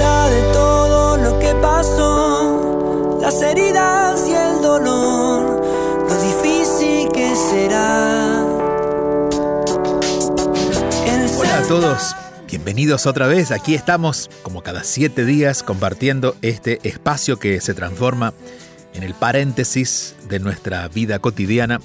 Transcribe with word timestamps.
De 0.00 0.52
todo 0.54 1.18
lo 1.18 1.38
que 1.38 1.54
pasó, 1.56 3.18
las 3.20 3.42
heridas 3.42 4.26
y 4.26 4.32
el 4.32 4.62
dolor, 4.62 5.62
lo 6.08 6.22
difícil 6.22 7.10
que 7.12 7.36
será. 7.36 8.46
Hola 11.38 11.58
a 11.58 11.62
todos, 11.68 12.16
bienvenidos 12.46 13.04
otra 13.04 13.26
vez. 13.26 13.50
Aquí 13.50 13.74
estamos 13.74 14.30
como 14.42 14.62
cada 14.62 14.84
siete 14.84 15.26
días 15.26 15.62
compartiendo 15.62 16.34
este 16.40 16.80
espacio 16.88 17.38
que 17.38 17.60
se 17.60 17.74
transforma 17.74 18.32
en 18.94 19.02
el 19.02 19.12
paréntesis 19.12 20.16
de 20.30 20.38
nuestra 20.38 20.88
vida 20.88 21.18
cotidiana, 21.18 21.78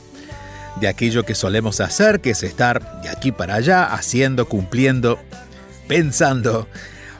de 0.79 0.87
aquello 0.87 1.23
que 1.23 1.35
solemos 1.35 1.81
hacer, 1.81 2.21
que 2.21 2.29
es 2.29 2.43
estar 2.43 3.01
de 3.01 3.09
aquí 3.09 3.33
para 3.33 3.55
allá, 3.55 3.83
haciendo, 3.83 4.47
cumpliendo, 4.47 5.19
pensando, 5.89 6.69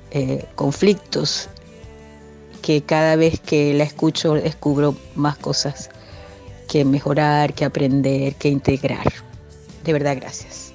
eh, 0.09 0.43
conflictos 0.55 1.49
que 2.67 2.81
cada 2.81 3.15
vez 3.15 3.39
que 3.39 3.73
la 3.73 3.85
escucho 3.85 4.33
descubro 4.33 4.93
más 5.15 5.37
cosas 5.37 5.89
que 6.67 6.83
mejorar, 6.83 7.53
que 7.53 7.63
aprender, 7.63 8.35
que 8.35 8.49
integrar. 8.49 9.07
De 9.85 9.93
verdad, 9.93 10.17
gracias. 10.19 10.73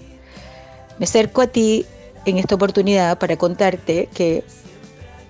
Me 0.99 1.05
acerco 1.05 1.43
a 1.43 1.49
ti 1.49 1.85
en 2.25 2.39
esta 2.39 2.55
oportunidad 2.55 3.19
para 3.19 3.37
contarte 3.37 4.09
que 4.15 4.43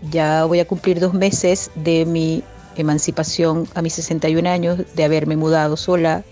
ya 0.09 0.45
voy 0.45 0.61
a 0.61 0.65
cumplir 0.65 1.01
dos 1.01 1.15
meses 1.15 1.73
de 1.75 2.07
mi 2.07 2.45
emancipación 2.77 3.67
a 3.75 3.83
mis 3.83 3.95
61 3.95 4.49
años, 4.49 4.79
de 4.95 5.03
haberme 5.03 5.35
mudado 5.35 5.77
sola, 5.77 6.23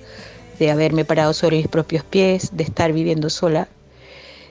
de 0.60 0.70
haberme 0.70 1.04
parado 1.04 1.32
sobre 1.32 1.56
mis 1.56 1.66
propios 1.66 2.04
pies, 2.04 2.50
de 2.52 2.62
estar 2.62 2.92
viviendo 2.92 3.30
sola. 3.30 3.66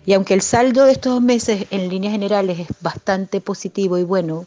Y 0.05 0.11
aunque 0.11 0.33
el 0.33 0.41
saldo 0.41 0.83
de 0.83 0.91
estos 0.91 1.13
dos 1.13 1.21
meses 1.21 1.67
en 1.71 1.87
líneas 1.87 2.11
generales 2.11 2.59
es 2.59 2.67
bastante 2.81 3.39
positivo 3.39 3.97
y 3.97 4.03
bueno, 4.03 4.45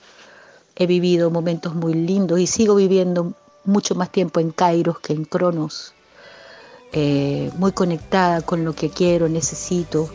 he 0.82 0.86
vivido 0.86 1.30
momentos 1.30 1.74
muy 1.74 1.94
lindos 1.94 2.38
y 2.38 2.46
sigo 2.46 2.74
viviendo 2.74 3.32
mucho 3.64 3.94
más 3.94 4.10
tiempo 4.10 4.40
en 4.40 4.50
Kairos 4.50 4.98
que 5.00 5.12
en 5.12 5.24
Cronos, 5.24 5.94
eh, 6.92 7.50
muy 7.56 7.72
conectada 7.72 8.42
con 8.42 8.64
lo 8.64 8.74
que 8.74 8.90
quiero, 8.90 9.28
necesito, 9.28 10.10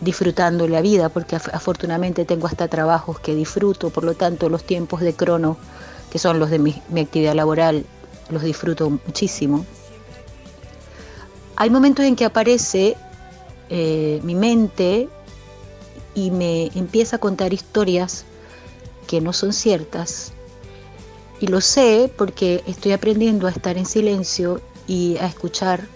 disfrutando 0.00 0.68
la 0.68 0.82
vida, 0.82 1.08
porque 1.08 1.36
afortunadamente 1.36 2.24
tengo 2.24 2.46
hasta 2.46 2.68
trabajos 2.68 3.18
que 3.20 3.34
disfruto, 3.34 3.90
por 3.90 4.04
lo 4.04 4.14
tanto 4.14 4.48
los 4.48 4.64
tiempos 4.64 5.00
de 5.00 5.14
Cronos, 5.14 5.56
que 6.10 6.18
son 6.18 6.38
los 6.38 6.50
de 6.50 6.58
mi, 6.58 6.80
mi 6.90 7.00
actividad 7.00 7.34
laboral, 7.34 7.86
los 8.30 8.42
disfruto 8.42 8.90
muchísimo. 8.90 9.64
Hay 11.56 11.70
momentos 11.70 12.04
en 12.04 12.16
que 12.16 12.26
aparece 12.26 12.96
eh, 13.70 14.20
mi 14.22 14.34
mente 14.34 15.08
y 16.14 16.30
me 16.30 16.66
empieza 16.74 17.16
a 17.16 17.18
contar 17.18 17.52
historias 17.52 18.24
que 19.06 19.20
no 19.20 19.32
son 19.32 19.52
ciertas. 19.52 20.32
Y 21.40 21.48
lo 21.48 21.60
sé 21.60 22.12
porque 22.16 22.62
estoy 22.66 22.92
aprendiendo 22.92 23.46
a 23.46 23.50
estar 23.50 23.76
en 23.76 23.86
silencio 23.86 24.60
y 24.86 25.16
a 25.18 25.26
escuchar 25.26 25.86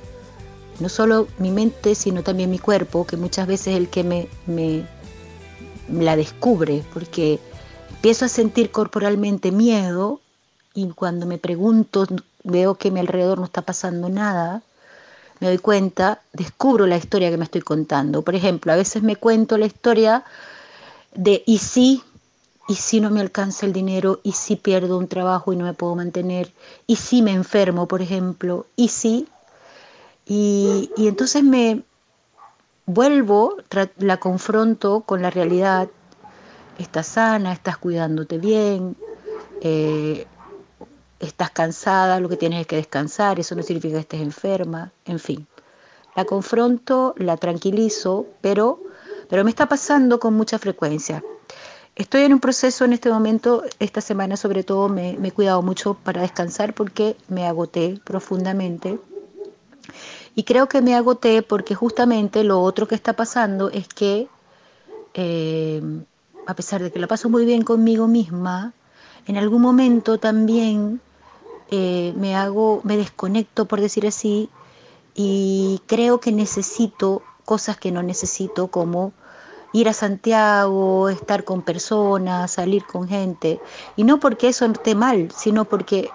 no 0.80 0.88
solo 0.88 1.28
mi 1.38 1.50
mente, 1.50 1.94
sino 1.94 2.22
también 2.22 2.50
mi 2.50 2.58
cuerpo, 2.58 3.06
que 3.06 3.16
muchas 3.16 3.46
veces 3.46 3.68
es 3.68 3.76
el 3.76 3.88
que 3.88 4.02
me, 4.02 4.28
me 4.46 4.84
la 5.88 6.16
descubre, 6.16 6.82
porque 6.92 7.38
empiezo 7.90 8.24
a 8.24 8.28
sentir 8.28 8.70
corporalmente 8.70 9.52
miedo 9.52 10.20
y 10.74 10.88
cuando 10.90 11.26
me 11.26 11.38
pregunto, 11.38 12.06
veo 12.44 12.74
que 12.76 12.88
a 12.88 12.90
mi 12.90 13.00
alrededor 13.00 13.38
no 13.38 13.44
está 13.44 13.62
pasando 13.62 14.08
nada, 14.08 14.62
me 15.40 15.48
doy 15.48 15.58
cuenta, 15.58 16.20
descubro 16.32 16.86
la 16.86 16.96
historia 16.96 17.30
que 17.30 17.36
me 17.36 17.44
estoy 17.44 17.62
contando. 17.62 18.22
Por 18.22 18.34
ejemplo, 18.34 18.72
a 18.72 18.76
veces 18.76 19.02
me 19.02 19.16
cuento 19.16 19.58
la 19.58 19.66
historia 19.66 20.24
de 21.14 21.42
y 21.46 21.58
si 21.58 22.02
¿Y 22.70 22.76
si 22.76 23.00
no 23.00 23.10
me 23.10 23.20
alcanza 23.20 23.66
el 23.66 23.72
dinero? 23.72 24.20
¿Y 24.22 24.30
si 24.30 24.54
pierdo 24.54 24.96
un 24.96 25.08
trabajo 25.08 25.52
y 25.52 25.56
no 25.56 25.64
me 25.64 25.74
puedo 25.74 25.96
mantener? 25.96 26.52
¿Y 26.86 26.94
si 26.94 27.20
me 27.20 27.32
enfermo, 27.32 27.88
por 27.88 28.00
ejemplo? 28.00 28.64
¿Y 28.76 28.86
si? 28.86 29.26
Y, 30.24 30.88
entonces 30.96 31.42
me 31.42 31.82
vuelvo, 32.86 33.56
la 33.98 34.20
confronto 34.20 35.00
con 35.00 35.20
la 35.20 35.30
realidad. 35.30 35.88
Estás 36.78 37.08
sana, 37.08 37.52
estás 37.52 37.76
cuidándote 37.76 38.38
bien, 38.38 38.96
eh, 39.62 40.28
estás 41.18 41.50
cansada, 41.50 42.20
lo 42.20 42.28
que 42.28 42.36
tienes 42.36 42.60
es 42.60 42.66
que 42.68 42.76
descansar, 42.76 43.40
eso 43.40 43.56
no 43.56 43.64
significa 43.64 43.94
que 43.94 44.02
estés 44.02 44.20
enferma, 44.20 44.92
en 45.06 45.18
fin. 45.18 45.44
La 46.14 46.24
confronto, 46.24 47.16
la 47.16 47.36
tranquilizo, 47.36 48.26
pero, 48.40 48.80
pero 49.28 49.42
me 49.42 49.50
está 49.50 49.68
pasando 49.68 50.20
con 50.20 50.34
mucha 50.34 50.60
frecuencia. 50.60 51.20
Estoy 52.00 52.22
en 52.22 52.32
un 52.32 52.40
proceso 52.40 52.86
en 52.86 52.94
este 52.94 53.10
momento, 53.10 53.62
esta 53.78 54.00
semana 54.00 54.38
sobre 54.38 54.64
todo 54.64 54.88
me, 54.88 55.18
he 55.22 55.32
cuidado 55.32 55.60
mucho 55.60 55.92
para 55.92 56.22
descansar 56.22 56.72
porque 56.72 57.14
me 57.28 57.46
agoté 57.46 58.00
profundamente. 58.04 58.98
Y 60.34 60.44
creo 60.44 60.66
que 60.66 60.80
me 60.80 60.94
agoté 60.94 61.42
porque 61.42 61.74
justamente 61.74 62.42
lo 62.42 62.62
otro 62.62 62.88
que 62.88 62.94
está 62.94 63.12
pasando 63.12 63.68
es 63.68 63.86
que 63.86 64.28
eh, 65.12 65.82
a 66.46 66.54
pesar 66.54 66.82
de 66.82 66.90
que 66.90 66.98
la 67.00 67.06
paso 67.06 67.28
muy 67.28 67.44
bien 67.44 67.64
conmigo 67.64 68.08
misma, 68.08 68.72
en 69.26 69.36
algún 69.36 69.60
momento 69.60 70.16
también 70.16 71.02
eh, 71.70 72.14
me 72.16 72.34
hago, 72.34 72.80
me 72.82 72.96
desconecto, 72.96 73.66
por 73.66 73.78
decir 73.78 74.06
así, 74.06 74.48
y 75.14 75.82
creo 75.86 76.18
que 76.18 76.32
necesito 76.32 77.20
cosas 77.44 77.76
que 77.76 77.92
no 77.92 78.02
necesito, 78.02 78.68
como 78.68 79.12
ir 79.72 79.88
a 79.88 79.92
Santiago, 79.92 81.08
estar 81.08 81.44
con 81.44 81.62
personas, 81.62 82.50
salir 82.50 82.84
con 82.84 83.08
gente. 83.08 83.60
Y 83.96 84.04
no 84.04 84.18
porque 84.18 84.48
eso 84.48 84.64
esté 84.66 84.94
mal, 84.94 85.30
sino 85.32 85.64
porque 85.64 86.10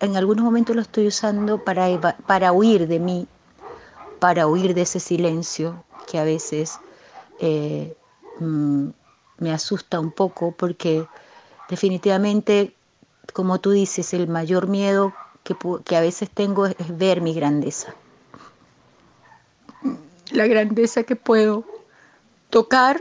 en 0.00 0.16
algunos 0.16 0.44
momentos 0.44 0.74
lo 0.76 0.82
estoy 0.82 1.08
usando 1.08 1.58
para, 1.58 2.16
para 2.26 2.52
huir 2.52 2.86
de 2.86 2.98
mí, 2.98 3.26
para 4.20 4.46
huir 4.46 4.74
de 4.74 4.82
ese 4.82 5.00
silencio 5.00 5.84
que 6.10 6.18
a 6.18 6.24
veces 6.24 6.78
eh, 7.40 7.94
mm, 8.40 8.88
me 9.38 9.52
asusta 9.52 10.00
un 10.00 10.10
poco 10.10 10.52
porque 10.52 11.04
definitivamente, 11.68 12.72
como 13.32 13.58
tú 13.58 13.72
dices, 13.72 14.14
el 14.14 14.28
mayor 14.28 14.68
miedo 14.68 15.12
que, 15.44 15.54
que 15.84 15.96
a 15.96 16.00
veces 16.00 16.30
tengo 16.30 16.66
es, 16.66 16.76
es 16.78 16.96
ver 16.96 17.20
mi 17.20 17.34
grandeza. 17.34 17.94
La 20.30 20.46
grandeza 20.46 21.02
que 21.02 21.16
puedo 21.16 21.64
tocar, 22.50 23.00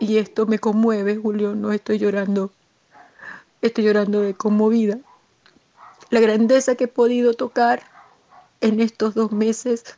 y 0.00 0.18
esto 0.18 0.46
me 0.46 0.58
conmueve, 0.58 1.16
Julio, 1.16 1.54
no 1.54 1.72
estoy 1.72 1.98
llorando, 1.98 2.52
estoy 3.62 3.84
llorando 3.84 4.20
de 4.20 4.34
conmovida. 4.34 4.98
La 6.10 6.20
grandeza 6.20 6.74
que 6.74 6.84
he 6.84 6.88
podido 6.88 7.34
tocar 7.34 7.82
en 8.60 8.80
estos 8.80 9.14
dos 9.14 9.32
meses 9.32 9.96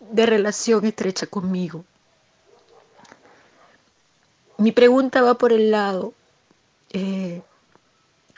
de 0.00 0.26
relación 0.26 0.84
estrecha 0.86 1.26
conmigo. 1.26 1.84
Mi 4.56 4.72
pregunta 4.72 5.22
va 5.22 5.34
por 5.34 5.52
el 5.52 5.70
lado, 5.70 6.14
eh, 6.90 7.42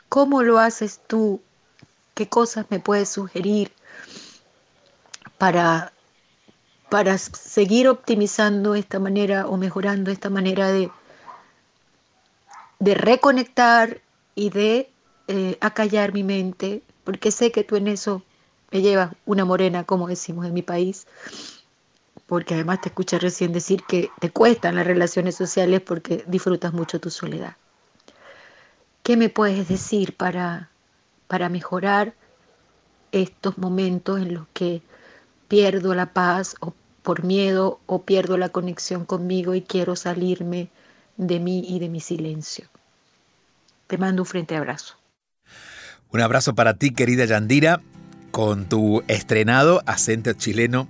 ¿cómo 0.08 0.42
lo 0.42 0.58
haces 0.58 1.00
tú? 1.06 1.40
¿Qué 2.14 2.28
cosas 2.28 2.66
me 2.68 2.78
puedes 2.78 3.08
sugerir 3.08 3.72
para, 5.38 5.92
para 6.90 7.16
seguir 7.18 7.88
optimizando 7.88 8.74
esta 8.74 8.98
manera 8.98 9.46
o 9.46 9.56
mejorando 9.56 10.10
esta 10.10 10.28
manera 10.28 10.68
de, 10.72 10.90
de 12.78 12.94
reconectar 12.94 14.00
y 14.34 14.50
de 14.50 14.90
eh, 15.28 15.56
acallar 15.60 16.12
mi 16.12 16.24
mente? 16.24 16.82
Porque 17.04 17.30
sé 17.30 17.52
que 17.52 17.64
tú 17.64 17.76
en 17.76 17.88
eso 17.88 18.22
me 18.70 18.82
llevas 18.82 19.12
una 19.24 19.44
morena, 19.44 19.84
como 19.84 20.08
decimos 20.08 20.46
en 20.46 20.54
mi 20.54 20.62
país 20.62 21.06
porque 22.30 22.54
además 22.54 22.80
te 22.80 22.90
escuché 22.90 23.18
recién 23.18 23.52
decir 23.52 23.82
que 23.88 24.08
te 24.20 24.30
cuestan 24.30 24.76
las 24.76 24.86
relaciones 24.86 25.34
sociales 25.34 25.80
porque 25.80 26.22
disfrutas 26.28 26.72
mucho 26.72 27.00
tu 27.00 27.10
soledad. 27.10 27.56
¿Qué 29.02 29.16
me 29.16 29.30
puedes 29.30 29.66
decir 29.66 30.16
para, 30.16 30.70
para 31.26 31.48
mejorar 31.48 32.14
estos 33.10 33.58
momentos 33.58 34.20
en 34.20 34.34
los 34.34 34.46
que 34.52 34.80
pierdo 35.48 35.92
la 35.92 36.12
paz 36.12 36.54
por 37.02 37.24
miedo 37.24 37.80
o 37.86 38.02
pierdo 38.02 38.36
la 38.36 38.48
conexión 38.48 39.04
conmigo 39.04 39.54
y 39.54 39.62
quiero 39.62 39.96
salirme 39.96 40.68
de 41.16 41.40
mí 41.40 41.64
y 41.66 41.78
de 41.78 41.88
mi 41.88 42.00
silencio? 42.00 42.66
Te 43.86 43.98
mando 43.98 44.22
un 44.22 44.26
frente 44.26 44.56
abrazo. 44.56 44.94
Un 46.12 46.20
abrazo 46.20 46.54
para 46.54 46.74
ti, 46.74 46.92
querida 46.92 47.24
Yandira, 47.24 47.80
con 48.30 48.68
tu 48.68 49.02
estrenado 49.08 49.82
acento 49.86 50.32
chileno 50.32 50.88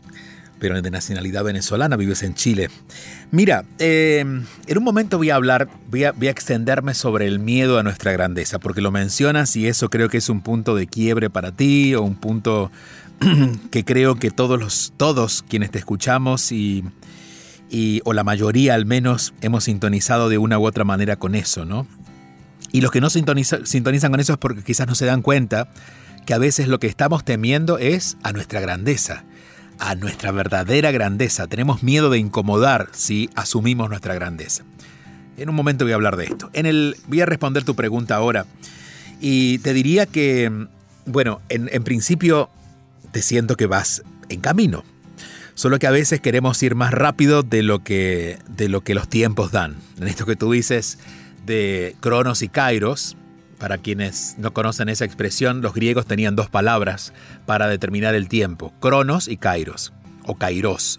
pero 0.60 0.80
de 0.80 0.90
nacionalidad 0.90 1.42
venezolana, 1.42 1.96
vives 1.96 2.22
en 2.22 2.34
Chile. 2.34 2.68
Mira, 3.32 3.64
eh, 3.78 4.20
en 4.20 4.78
un 4.78 4.84
momento 4.84 5.16
voy 5.16 5.30
a 5.30 5.34
hablar, 5.34 5.68
voy 5.88 6.04
a, 6.04 6.12
extenderme 6.30 6.94
sobre 6.94 7.26
el 7.26 7.40
miedo 7.40 7.78
a 7.78 7.82
nuestra 7.82 8.12
grandeza, 8.12 8.60
porque 8.60 8.82
lo 8.82 8.92
mencionas 8.92 9.56
y 9.56 9.66
eso 9.66 9.88
creo 9.88 10.08
que 10.08 10.18
es 10.18 10.28
un 10.28 10.42
punto 10.42 10.76
de 10.76 10.86
quiebre 10.86 11.30
para 11.30 11.50
ti 11.50 11.94
o 11.94 12.02
un 12.02 12.14
punto 12.14 12.70
que 13.70 13.84
creo 13.84 14.16
que 14.16 14.30
todos, 14.30 14.58
los, 14.58 14.92
todos 14.96 15.44
quienes 15.48 15.70
te 15.70 15.78
escuchamos 15.78 16.52
y, 16.52 16.84
o 18.04 18.12
la 18.12 18.24
mayoría 18.24 18.74
al 18.74 18.86
menos 18.86 19.34
hemos 19.40 19.64
sintonizado 19.64 20.28
de 20.28 20.38
una 20.38 20.58
u 20.58 20.66
otra 20.66 20.84
manera 20.84 21.16
con 21.16 21.34
eso, 21.34 21.64
¿no? 21.64 21.86
Y 22.72 22.80
los 22.80 22.90
que 22.90 23.00
no 23.00 23.10
sintonizan 23.10 24.10
con 24.10 24.20
eso 24.20 24.32
es 24.32 24.38
porque 24.38 24.62
quizás 24.62 24.86
no 24.86 24.94
se 24.94 25.06
dan 25.06 25.22
cuenta 25.22 25.68
que 26.24 26.34
a 26.34 26.38
veces 26.38 26.68
lo 26.68 26.78
que 26.78 26.86
estamos 26.86 27.24
temiendo 27.24 27.78
es 27.78 28.16
a 28.22 28.32
nuestra 28.32 28.60
grandeza 28.60 29.24
a 29.80 29.94
nuestra 29.94 30.30
verdadera 30.30 30.92
grandeza. 30.92 31.46
Tenemos 31.46 31.82
miedo 31.82 32.10
de 32.10 32.18
incomodar 32.18 32.88
si 32.92 33.30
asumimos 33.34 33.88
nuestra 33.88 34.14
grandeza. 34.14 34.62
En 35.36 35.48
un 35.48 35.54
momento 35.54 35.84
voy 35.84 35.92
a 35.92 35.94
hablar 35.94 36.16
de 36.16 36.24
esto. 36.24 36.50
En 36.52 36.66
el, 36.66 36.96
voy 37.08 37.22
a 37.22 37.26
responder 37.26 37.64
tu 37.64 37.74
pregunta 37.74 38.14
ahora. 38.14 38.44
Y 39.20 39.58
te 39.58 39.72
diría 39.72 40.04
que, 40.06 40.66
bueno, 41.06 41.40
en, 41.48 41.70
en 41.72 41.82
principio 41.82 42.50
te 43.12 43.22
siento 43.22 43.56
que 43.56 43.66
vas 43.66 44.02
en 44.28 44.40
camino. 44.40 44.84
Solo 45.54 45.78
que 45.78 45.86
a 45.86 45.90
veces 45.90 46.20
queremos 46.20 46.62
ir 46.62 46.74
más 46.74 46.92
rápido 46.92 47.42
de 47.42 47.62
lo 47.62 47.84
que, 47.84 48.38
de 48.48 48.68
lo 48.68 48.82
que 48.82 48.94
los 48.94 49.08
tiempos 49.08 49.52
dan. 49.52 49.76
En 50.00 50.08
esto 50.08 50.24
que 50.24 50.36
tú 50.36 50.52
dices 50.52 50.98
de 51.44 51.96
Cronos 52.00 52.42
y 52.42 52.48
Kairos, 52.48 53.16
para 53.60 53.76
quienes 53.76 54.36
no 54.38 54.54
conocen 54.54 54.88
esa 54.88 55.04
expresión, 55.04 55.60
los 55.60 55.74
griegos 55.74 56.06
tenían 56.06 56.34
dos 56.34 56.48
palabras 56.48 57.12
para 57.44 57.68
determinar 57.68 58.14
el 58.14 58.26
tiempo, 58.26 58.72
cronos 58.80 59.28
y 59.28 59.36
kairos, 59.36 59.92
o 60.24 60.36
kairos. 60.36 60.98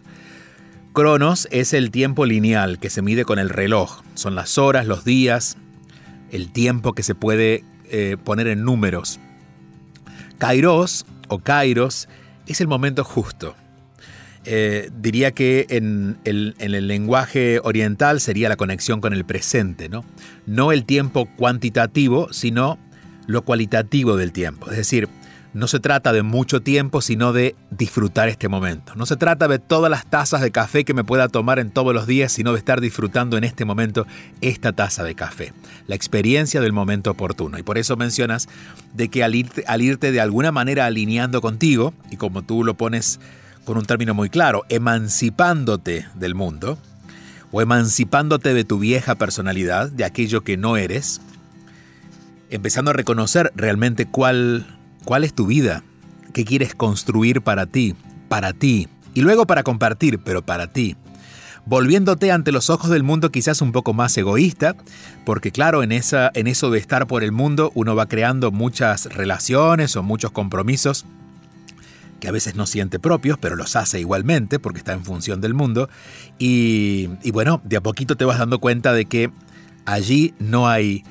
Cronos 0.94 1.48
es 1.50 1.74
el 1.74 1.90
tiempo 1.90 2.26
lineal 2.26 2.78
que 2.78 2.92
se 2.92 3.02
mide 3.02 3.26
con 3.26 3.40
el 3.40 3.50
reloj, 3.50 4.04
son 4.14 4.36
las 4.36 4.60
horas, 4.60 4.86
los 4.86 5.04
días, 5.04 5.58
el 6.32 6.52
tiempo 6.52 6.94
que 6.94 7.02
se 7.02 7.16
puede 7.16 7.64
eh, 7.90 8.16
poner 8.24 8.46
en 8.46 8.64
números. 8.64 9.20
Kairos 10.38 11.06
o 11.32 11.40
kairos 11.40 12.08
es 12.46 12.62
el 12.62 12.68
momento 12.68 13.04
justo, 13.04 13.56
eh, 14.44 14.90
diría 15.00 15.32
que 15.32 15.68
en 15.70 16.18
el, 16.26 16.56
en 16.60 16.74
el, 16.74 16.88
lenguaje 16.88 17.60
oriental 17.64 18.20
sería 18.20 18.50
la 18.50 18.58
conexión 18.58 19.00
con 19.00 19.14
el 19.14 19.24
presente, 19.24 19.88
¿no? 19.88 20.04
No 20.48 20.72
el 20.72 20.84
tiempo 20.84 21.28
cuantitativo, 21.38 22.34
sino 22.34 22.80
lo 23.28 23.44
cualitativo 23.44 24.18
del 24.18 24.32
tiempo. 24.32 24.70
Es 24.72 24.78
decir, 24.78 25.08
no 25.54 25.68
se 25.68 25.80
trata 25.80 26.14
de 26.14 26.24
mucho 26.24 26.62
tiempo, 26.62 27.02
sino 27.02 27.34
de 27.34 27.56
disfrutar 27.72 28.30
este 28.30 28.48
momento. 28.48 28.96
No 28.96 29.06
se 29.06 29.18
trata 29.18 29.48
de 29.48 29.60
todas 29.60 29.92
las 29.92 30.06
tazas 30.06 30.42
de 30.42 30.52
café 30.52 30.86
que 30.86 30.94
me 30.94 31.04
pueda 31.04 31.28
tomar 31.28 31.60
en 31.60 31.72
todos 31.72 31.94
los 31.94 32.08
días, 32.08 32.32
sino 32.32 32.54
de 32.54 32.60
estar 32.60 32.80
disfrutando 32.80 33.38
en 33.38 33.44
este 33.44 33.66
momento 33.66 34.08
esta 34.40 34.72
taza 34.72 35.04
de 35.04 35.16
café. 35.16 35.54
La 35.88 35.96
experiencia 35.96 36.62
del 36.62 36.72
momento 36.72 37.12
oportuno. 37.12 37.58
Y 37.60 37.64
por 37.64 37.78
eso 37.78 37.98
mencionas 37.98 38.48
de 38.94 39.10
que 39.10 39.24
al 39.24 39.36
irte, 39.36 39.64
al 39.68 39.82
irte 39.82 40.12
de 40.12 40.22
alguna 40.22 40.52
manera 40.52 40.86
alineando 40.86 41.42
contigo, 41.42 41.94
y 42.10 42.18
como 42.18 42.44
tú 42.44 42.64
lo 42.64 42.76
pones 42.76 43.20
con 43.66 43.78
un 43.78 43.86
término 43.86 44.14
muy 44.14 44.30
claro, 44.30 44.64
emancipándote 44.70 46.08
del 46.16 46.34
mundo 46.34 46.78
o 47.52 47.62
emancipándote 47.62 48.54
de 48.54 48.64
tu 48.64 48.80
vieja 48.80 49.16
personalidad, 49.16 49.92
de 49.92 50.06
aquello 50.06 50.42
que 50.44 50.56
no 50.56 50.78
eres, 50.78 51.20
empezando 52.50 52.92
a 52.92 52.94
reconocer 52.94 53.52
realmente 53.56 54.06
cuál, 54.06 54.66
cuál 55.06 55.24
es 55.24 55.34
tu 55.34 55.46
vida, 55.46 55.84
qué 56.34 56.46
quieres 56.46 56.76
construir 56.76 57.42
para 57.42 57.66
ti, 57.66 57.96
para 58.30 58.54
ti, 58.54 58.88
y 59.14 59.22
luego 59.22 59.46
para 59.46 59.64
compartir, 59.64 60.20
pero 60.20 60.46
para 60.46 60.68
ti. 60.72 60.96
Volviéndote 61.66 62.32
ante 62.32 62.52
los 62.52 62.70
ojos 62.70 62.90
del 62.90 63.04
mundo 63.04 63.32
quizás 63.32 63.62
un 63.62 63.72
poco 63.72 63.94
más 63.94 64.18
egoísta, 64.18 64.76
porque 65.26 65.52
claro, 65.52 65.84
en, 65.84 65.92
esa, 65.92 66.32
en 66.34 66.48
eso 66.48 66.72
de 66.72 66.80
estar 66.80 67.06
por 67.08 67.24
el 67.24 67.32
mundo 67.32 67.72
uno 67.76 67.96
va 67.96 68.08
creando 68.08 68.52
muchas 68.52 69.06
relaciones 69.14 69.96
o 69.96 70.04
muchos 70.04 70.32
compromisos 70.32 71.06
que 72.22 72.28
a 72.28 72.32
veces 72.32 72.56
no 72.56 72.66
siente 72.66 73.00
propios, 73.00 73.38
pero 73.38 73.56
los 73.56 73.76
hace 73.76 74.00
igualmente 74.00 74.60
porque 74.60 74.78
está 74.78 74.94
en 74.94 75.04
función 75.04 75.42
del 75.42 75.54
mundo. 75.54 75.90
Y, 76.40 77.10
bueno, 77.32 77.62
de 77.66 77.78
a 77.78 77.82
poquito 77.82 78.16
te 78.16 78.26
vas 78.26 78.38
dando 78.38 78.60
cuenta 78.60 78.94
de 78.94 79.06
que 79.06 79.32
allí 79.86 80.34
no 80.40 80.70
hay 80.70 81.04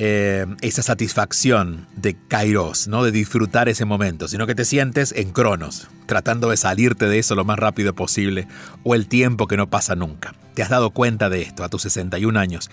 eh, 0.00 0.46
esa 0.60 0.82
satisfacción 0.84 1.88
de 1.96 2.16
kairos, 2.28 2.86
¿no? 2.86 3.02
de 3.02 3.10
disfrutar 3.10 3.68
ese 3.68 3.84
momento, 3.84 4.28
sino 4.28 4.46
que 4.46 4.54
te 4.54 4.64
sientes 4.64 5.10
en 5.10 5.32
cronos, 5.32 5.88
tratando 6.06 6.50
de 6.50 6.56
salirte 6.56 7.06
de 7.08 7.18
eso 7.18 7.34
lo 7.34 7.44
más 7.44 7.58
rápido 7.58 7.96
posible, 7.96 8.46
o 8.84 8.94
el 8.94 9.08
tiempo 9.08 9.48
que 9.48 9.56
no 9.56 9.68
pasa 9.68 9.96
nunca. 9.96 10.36
Te 10.54 10.62
has 10.62 10.68
dado 10.68 10.92
cuenta 10.92 11.28
de 11.30 11.42
esto 11.42 11.64
a 11.64 11.68
tus 11.68 11.82
61 11.82 12.38
años. 12.38 12.70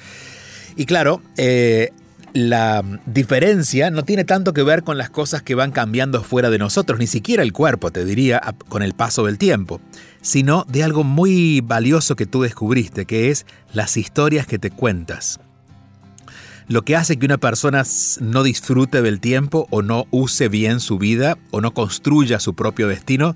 Y 0.75 0.85
claro, 0.85 1.23
eh, 1.35 1.89
la 2.33 2.83
diferencia 3.07 3.89
no 3.89 4.03
tiene 4.03 4.23
tanto 4.23 4.53
que 4.53 4.61
ver 4.61 4.83
con 4.83 4.99
las 4.99 5.09
cosas 5.09 5.41
que 5.41 5.55
van 5.55 5.71
cambiando 5.71 6.21
fuera 6.21 6.51
de 6.51 6.59
nosotros, 6.59 6.99
ni 6.99 7.07
siquiera 7.07 7.41
el 7.41 7.53
cuerpo, 7.53 7.89
te 7.89 8.05
diría, 8.05 8.39
con 8.69 8.83
el 8.83 8.93
paso 8.93 9.25
del 9.25 9.39
tiempo, 9.39 9.81
sino 10.21 10.63
de 10.69 10.83
algo 10.83 11.03
muy 11.03 11.61
valioso 11.61 12.15
que 12.15 12.27
tú 12.27 12.43
descubriste, 12.43 13.07
que 13.07 13.31
es 13.31 13.47
las 13.73 13.97
historias 13.97 14.45
que 14.45 14.59
te 14.59 14.69
cuentas. 14.69 15.39
Lo 16.67 16.81
que 16.83 16.95
hace 16.95 17.17
que 17.17 17.25
una 17.25 17.37
persona 17.37 17.83
no 18.21 18.41
disfrute 18.41 19.01
del 19.03 19.19
tiempo 19.19 19.67
o 19.69 19.83
no 19.83 20.07
use 20.09 20.49
bien 20.49 20.79
su 20.79 20.97
vida 20.97 21.37
o 21.51 21.61
no 21.61 21.73
construya 21.73 22.39
su 22.39 22.55
propio 22.55 22.87
destino, 22.87 23.35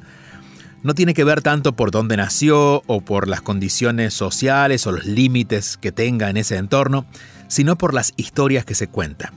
no 0.81 0.95
tiene 0.95 1.13
que 1.13 1.23
ver 1.23 1.41
tanto 1.41 1.75
por 1.75 1.91
dónde 1.91 2.17
nació 2.17 2.81
o 2.87 3.01
por 3.01 3.27
las 3.27 3.41
condiciones 3.41 4.13
sociales 4.13 4.87
o 4.87 4.93
los 4.93 5.05
límites 5.05 5.77
que 5.77 5.91
tenga 5.91 6.29
en 6.29 6.37
ese 6.37 6.57
entorno, 6.57 7.05
sino 7.47 7.77
por 7.77 7.93
las 7.93 8.13
historias 8.15 8.65
que 8.65 8.75
se 8.75 8.87
cuentan. 8.87 9.31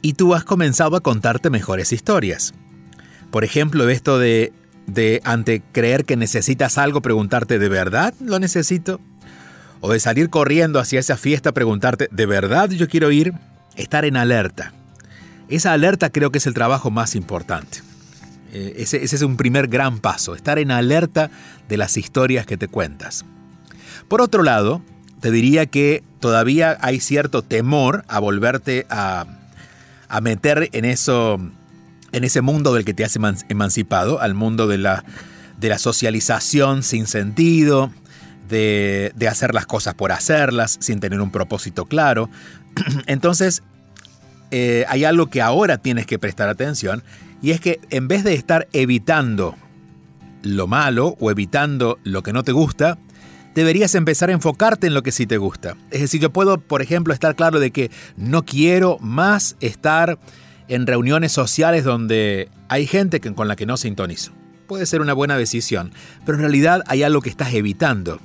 Y 0.00 0.12
tú 0.12 0.34
has 0.34 0.44
comenzado 0.44 0.96
a 0.96 1.00
contarte 1.00 1.50
mejores 1.50 1.92
historias. 1.92 2.54
Por 3.32 3.42
ejemplo, 3.44 3.88
esto 3.88 4.18
de, 4.18 4.52
de 4.86 5.20
ante 5.24 5.62
creer 5.72 6.04
que 6.04 6.16
necesitas 6.16 6.78
algo, 6.78 7.02
preguntarte, 7.02 7.58
¿de 7.58 7.68
verdad 7.68 8.14
lo 8.20 8.38
necesito? 8.38 9.00
O 9.80 9.92
de 9.92 10.00
salir 10.00 10.30
corriendo 10.30 10.80
hacia 10.80 11.00
esa 11.00 11.16
fiesta, 11.16 11.52
preguntarte, 11.52 12.08
¿de 12.10 12.26
verdad 12.26 12.70
yo 12.70 12.88
quiero 12.88 13.10
ir? 13.10 13.32
Estar 13.76 14.04
en 14.04 14.16
alerta. 14.16 14.72
Esa 15.48 15.72
alerta 15.72 16.10
creo 16.10 16.30
que 16.30 16.38
es 16.38 16.46
el 16.46 16.54
trabajo 16.54 16.90
más 16.90 17.14
importante. 17.14 17.80
Eh, 18.52 18.74
ese, 18.78 19.04
es 19.04 19.22
un 19.22 19.36
primer 19.36 19.68
gran 19.68 19.98
paso, 19.98 20.34
estar 20.34 20.58
en 20.58 20.70
alerta 20.70 21.30
de 21.68 21.76
las 21.76 21.96
historias 21.96 22.46
que 22.46 22.56
te 22.56 22.68
cuentas. 22.68 23.24
Por 24.08 24.20
otro 24.20 24.42
lado, 24.42 24.82
te 25.20 25.30
diría 25.30 25.66
que 25.66 26.02
todavía 26.20 26.78
hay 26.80 27.00
cierto 27.00 27.42
temor 27.42 28.04
a 28.08 28.18
volverte 28.20 28.86
a, 28.88 29.26
a 30.08 30.20
meter 30.20 30.70
en 30.72 30.84
eso, 30.84 31.38
en 32.12 32.24
ese 32.24 32.40
mundo 32.40 32.72
del 32.72 32.84
que 32.84 32.94
te 32.94 33.04
has 33.04 33.16
emancipado, 33.48 34.20
al 34.20 34.34
mundo 34.34 34.66
de 34.66 34.78
la, 34.78 35.04
de 35.58 35.68
la 35.68 35.78
socialización 35.78 36.82
sin 36.82 37.06
sentido, 37.06 37.92
de, 38.48 39.12
hacer 39.28 39.54
las 39.54 39.66
cosas 39.66 39.94
por 39.94 40.12
hacerlas, 40.12 40.76
sin 40.80 41.00
tener 41.00 41.20
un 41.20 41.30
propósito 41.30 41.86
claro. 41.86 42.30
Entonces, 43.06 43.62
eh, 44.50 44.84
hay 44.88 45.04
algo 45.04 45.28
que 45.28 45.42
ahora 45.42 45.78
tienes 45.78 46.06
que 46.06 46.18
prestar 46.18 46.48
atención 46.48 47.02
y 47.42 47.50
es 47.50 47.60
que 47.60 47.80
en 47.90 48.08
vez 48.08 48.24
de 48.24 48.34
estar 48.34 48.66
evitando 48.72 49.56
lo 50.42 50.66
malo 50.66 51.16
o 51.20 51.30
evitando 51.30 51.98
lo 52.04 52.22
que 52.22 52.32
no 52.32 52.42
te 52.42 52.52
gusta, 52.52 52.98
deberías 53.54 53.94
empezar 53.94 54.30
a 54.30 54.32
enfocarte 54.32 54.86
en 54.86 54.94
lo 54.94 55.02
que 55.02 55.12
sí 55.12 55.26
te 55.26 55.36
gusta. 55.36 55.76
Es 55.90 56.00
decir, 56.00 56.20
yo 56.20 56.30
puedo, 56.30 56.58
por 56.58 56.82
ejemplo, 56.82 57.12
estar 57.12 57.34
claro 57.34 57.60
de 57.60 57.70
que 57.70 57.90
no 58.16 58.44
quiero 58.44 58.98
más 59.00 59.56
estar 59.60 60.18
en 60.68 60.86
reuniones 60.86 61.32
sociales 61.32 61.84
donde 61.84 62.48
hay 62.68 62.86
gente 62.86 63.20
con 63.20 63.48
la 63.48 63.56
que 63.56 63.66
no 63.66 63.76
sintonizo. 63.76 64.32
Puede 64.66 64.86
ser 64.86 65.00
una 65.00 65.14
buena 65.14 65.38
decisión, 65.38 65.92
pero 66.26 66.36
en 66.36 66.42
realidad 66.42 66.84
hay 66.86 67.02
algo 67.02 67.22
que 67.22 67.30
estás 67.30 67.54
evitando. 67.54 68.20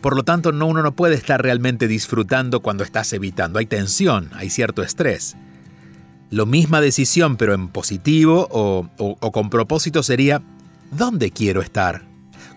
Por 0.00 0.16
lo 0.16 0.22
tanto, 0.22 0.52
no, 0.52 0.66
uno 0.66 0.82
no 0.82 0.92
puede 0.92 1.14
estar 1.14 1.42
realmente 1.42 1.86
disfrutando 1.86 2.60
cuando 2.60 2.84
estás 2.84 3.12
evitando. 3.12 3.58
Hay 3.58 3.66
tensión, 3.66 4.30
hay 4.34 4.48
cierto 4.48 4.82
estrés. 4.82 5.36
Lo 6.30 6.46
misma 6.46 6.80
decisión, 6.80 7.36
pero 7.36 7.54
en 7.54 7.68
positivo 7.68 8.48
o, 8.50 9.32
con 9.32 9.50
propósito 9.50 10.02
sería, 10.02 10.40
¿dónde 10.90 11.32
quiero 11.32 11.60
estar? 11.60 12.02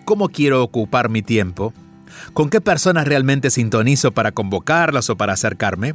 ¿Cómo 0.04 0.28
quiero 0.28 0.62
ocupar 0.62 1.08
mi 1.10 1.22
tiempo? 1.22 1.74
¿Con 2.32 2.48
qué 2.48 2.60
personas 2.60 3.06
realmente 3.06 3.50
sintonizo 3.50 4.12
para 4.12 4.32
convocarlas 4.32 5.10
o 5.10 5.16
para 5.16 5.32
acercarme? 5.32 5.94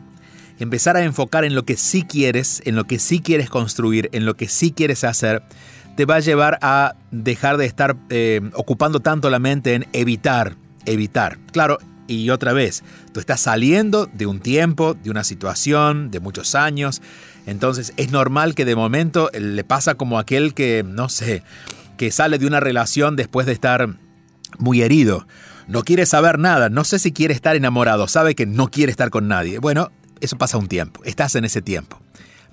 Empezar 0.59 0.97
a 0.97 1.03
enfocar 1.03 1.45
en 1.45 1.55
lo 1.55 1.63
que 1.63 1.77
sí 1.77 2.03
quieres, 2.03 2.61
en 2.65 2.75
lo 2.75 2.83
que 2.83 2.99
sí 2.99 3.21
quieres 3.21 3.49
construir, 3.49 4.09
en 4.11 4.25
lo 4.25 4.35
que 4.35 4.49
sí 4.49 4.71
quieres 4.71 5.05
hacer, 5.05 5.41
te 5.95 6.05
va 6.05 6.15
a 6.15 6.19
llevar 6.19 6.59
a 6.61 6.95
dejar 7.11 7.57
de 7.57 7.65
estar 7.65 7.95
eh, 8.09 8.41
ocupando 8.53 8.99
tanto 8.99 9.29
la 9.29 9.39
mente 9.39 9.73
en 9.73 9.87
evitar, 9.93 10.57
evitar. 10.89 11.37
Claro, 11.51 11.77
y 12.09 12.31
otra 12.31 12.53
vez, 12.53 12.83
tú 13.13 13.19
estás 13.19 13.39
saliendo 13.39 14.07
de 14.07 14.25
un 14.25 14.39
tiempo, 14.39 14.95
de 14.95 15.11
una 15.11 15.23
situación, 15.23 16.09
de 16.09 16.19
muchos 16.19 16.55
años, 16.55 17.01
entonces 17.45 17.93
es 17.97 18.11
normal 18.11 18.55
que 18.55 18.65
de 18.65 18.75
momento 18.75 19.29
le 19.33 19.63
pasa 19.63 19.95
como 19.95 20.17
aquel 20.17 20.53
que, 20.53 20.83
no 20.83 21.07
sé, 21.07 21.43
que 21.97 22.11
sale 22.11 22.39
de 22.39 22.47
una 22.47 22.59
relación 22.59 23.15
después 23.15 23.45
de 23.45 23.53
estar 23.53 23.95
muy 24.57 24.81
herido. 24.81 25.27
No 25.67 25.83
quiere 25.83 26.07
saber 26.07 26.39
nada, 26.39 26.69
no 26.69 26.83
sé 26.83 26.97
si 26.97 27.11
quiere 27.11 27.33
estar 27.33 27.55
enamorado, 27.55 28.07
sabe 28.07 28.33
que 28.33 28.47
no 28.47 28.69
quiere 28.69 28.91
estar 28.91 29.11
con 29.11 29.27
nadie. 29.27 29.59
Bueno, 29.59 29.91
eso 30.19 30.37
pasa 30.37 30.57
un 30.57 30.67
tiempo, 30.67 31.01
estás 31.05 31.35
en 31.35 31.45
ese 31.45 31.61
tiempo. 31.61 32.01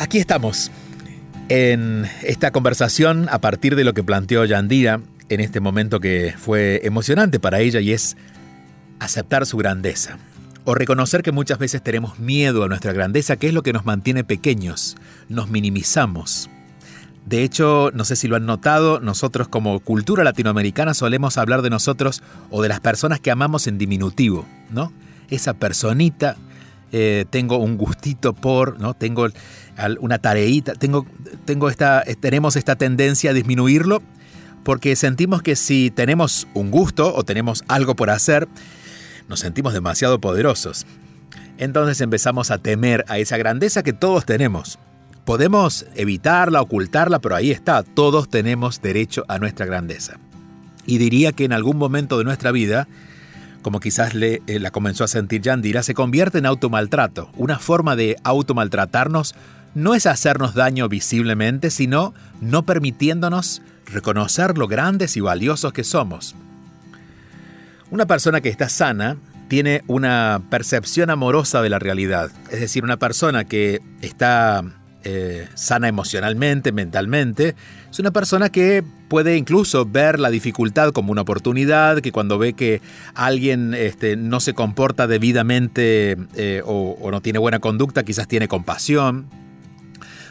Aquí 0.00 0.16
estamos, 0.16 0.70
en 1.50 2.06
esta 2.22 2.52
conversación 2.52 3.28
a 3.30 3.38
partir 3.38 3.76
de 3.76 3.84
lo 3.84 3.92
que 3.92 4.02
planteó 4.02 4.46
Yandira 4.46 5.02
en 5.28 5.40
este 5.40 5.60
momento 5.60 6.00
que 6.00 6.34
fue 6.38 6.80
emocionante 6.84 7.38
para 7.38 7.60
ella 7.60 7.80
y 7.80 7.92
es 7.92 8.16
aceptar 8.98 9.44
su 9.44 9.58
grandeza. 9.58 10.16
O 10.64 10.74
reconocer 10.74 11.22
que 11.22 11.32
muchas 11.32 11.58
veces 11.58 11.82
tenemos 11.82 12.18
miedo 12.18 12.64
a 12.64 12.68
nuestra 12.68 12.94
grandeza, 12.94 13.36
que 13.36 13.48
es 13.48 13.52
lo 13.52 13.62
que 13.62 13.74
nos 13.74 13.84
mantiene 13.84 14.24
pequeños, 14.24 14.96
nos 15.28 15.50
minimizamos. 15.50 16.48
De 17.26 17.42
hecho, 17.44 17.90
no 17.92 18.06
sé 18.06 18.16
si 18.16 18.26
lo 18.26 18.36
han 18.36 18.46
notado, 18.46 19.00
nosotros 19.00 19.48
como 19.48 19.80
cultura 19.80 20.24
latinoamericana 20.24 20.94
solemos 20.94 21.36
hablar 21.36 21.60
de 21.60 21.68
nosotros 21.68 22.22
o 22.48 22.62
de 22.62 22.70
las 22.70 22.80
personas 22.80 23.20
que 23.20 23.30
amamos 23.30 23.66
en 23.66 23.76
diminutivo, 23.76 24.46
¿no? 24.70 24.94
Esa 25.28 25.52
personita, 25.52 26.38
eh, 26.92 27.24
tengo 27.30 27.58
un 27.58 27.76
gustito 27.76 28.32
por, 28.32 28.80
¿no? 28.80 28.94
Tengo 28.94 29.28
una 30.00 30.18
tareita, 30.18 30.74
tengo, 30.74 31.06
tengo 31.44 31.68
esta, 31.68 32.04
tenemos 32.20 32.56
esta 32.56 32.76
tendencia 32.76 33.30
a 33.30 33.34
disminuirlo 33.34 34.02
porque 34.64 34.94
sentimos 34.96 35.42
que 35.42 35.56
si 35.56 35.90
tenemos 35.90 36.46
un 36.54 36.70
gusto 36.70 37.14
o 37.14 37.24
tenemos 37.24 37.64
algo 37.68 37.96
por 37.96 38.10
hacer, 38.10 38.46
nos 39.28 39.40
sentimos 39.40 39.72
demasiado 39.72 40.20
poderosos. 40.20 40.86
Entonces 41.58 42.00
empezamos 42.00 42.50
a 42.50 42.58
temer 42.58 43.04
a 43.08 43.18
esa 43.18 43.36
grandeza 43.36 43.82
que 43.82 43.92
todos 43.92 44.24
tenemos. 44.26 44.78
Podemos 45.24 45.86
evitarla, 45.94 46.62
ocultarla, 46.62 47.20
pero 47.20 47.36
ahí 47.36 47.50
está, 47.50 47.82
todos 47.82 48.28
tenemos 48.28 48.80
derecho 48.80 49.24
a 49.28 49.38
nuestra 49.38 49.66
grandeza. 49.66 50.18
Y 50.86 50.98
diría 50.98 51.32
que 51.32 51.44
en 51.44 51.52
algún 51.52 51.76
momento 51.76 52.18
de 52.18 52.24
nuestra 52.24 52.50
vida, 52.50 52.88
como 53.62 53.80
quizás 53.80 54.14
le, 54.14 54.42
eh, 54.46 54.58
la 54.58 54.70
comenzó 54.70 55.04
a 55.04 55.08
sentir 55.08 55.42
Yandira, 55.42 55.82
se 55.82 55.94
convierte 55.94 56.38
en 56.38 56.46
automaltrato, 56.46 57.30
una 57.36 57.58
forma 57.58 57.96
de 57.96 58.16
automaltratarnos 58.24 59.34
no 59.74 59.94
es 59.94 60.06
hacernos 60.06 60.54
daño 60.54 60.88
visiblemente, 60.88 61.70
sino 61.70 62.14
no 62.40 62.64
permitiéndonos 62.64 63.62
reconocer 63.86 64.58
lo 64.58 64.68
grandes 64.68 65.16
y 65.16 65.20
valiosos 65.20 65.72
que 65.72 65.84
somos. 65.84 66.34
Una 67.90 68.06
persona 68.06 68.40
que 68.40 68.48
está 68.48 68.68
sana 68.68 69.16
tiene 69.48 69.82
una 69.88 70.42
percepción 70.48 71.10
amorosa 71.10 71.60
de 71.60 71.70
la 71.70 71.78
realidad, 71.78 72.30
es 72.50 72.60
decir, 72.60 72.84
una 72.84 72.98
persona 72.98 73.44
que 73.44 73.80
está 74.00 74.64
eh, 75.04 75.48
sana 75.54 75.88
emocionalmente, 75.88 76.72
mentalmente, 76.72 77.54
es 77.90 77.98
una 77.98 78.10
persona 78.10 78.50
que 78.50 78.84
puede 79.08 79.36
incluso 79.36 79.86
ver 79.86 80.20
la 80.20 80.30
dificultad 80.30 80.92
como 80.92 81.12
una 81.12 81.22
oportunidad, 81.22 82.00
que 82.00 82.12
cuando 82.12 82.38
ve 82.38 82.52
que 82.52 82.80
alguien 83.14 83.74
este, 83.74 84.16
no 84.16 84.40
se 84.40 84.54
comporta 84.54 85.06
debidamente 85.06 86.16
eh, 86.36 86.62
o, 86.64 86.96
o 87.00 87.10
no 87.10 87.20
tiene 87.20 87.38
buena 87.38 87.58
conducta, 87.58 88.04
quizás 88.04 88.28
tiene 88.28 88.46
compasión, 88.46 89.26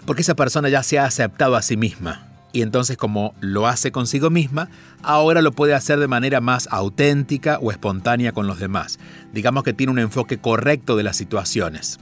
porque 0.05 0.21
esa 0.21 0.35
persona 0.35 0.69
ya 0.69 0.83
se 0.83 0.99
ha 0.99 1.05
aceptado 1.05 1.55
a 1.55 1.61
sí 1.61 1.75
misma. 1.77 2.25
y 2.51 2.61
entonces 2.61 2.97
como 2.97 3.33
lo 3.39 3.67
hace 3.67 3.91
consigo 3.91 4.29
misma, 4.29 4.69
ahora 5.03 5.41
lo 5.41 5.51
puede 5.51 5.73
hacer 5.73 5.99
de 5.99 6.07
manera 6.07 6.41
más 6.41 6.67
auténtica 6.71 7.59
o 7.61 7.71
espontánea 7.71 8.31
con 8.31 8.47
los 8.47 8.59
demás. 8.59 8.99
Digamos 9.33 9.63
que 9.63 9.73
tiene 9.73 9.91
un 9.91 9.99
enfoque 9.99 10.39
correcto 10.39 10.97
de 10.97 11.03
las 11.03 11.17
situaciones. 11.17 11.99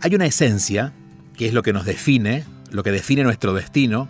Hay 0.00 0.14
una 0.14 0.26
esencia, 0.26 0.92
que 1.42 1.48
es 1.48 1.54
lo 1.54 1.64
que 1.64 1.72
nos 1.72 1.84
define, 1.84 2.44
lo 2.70 2.84
que 2.84 2.92
define 2.92 3.24
nuestro 3.24 3.52
destino, 3.52 4.08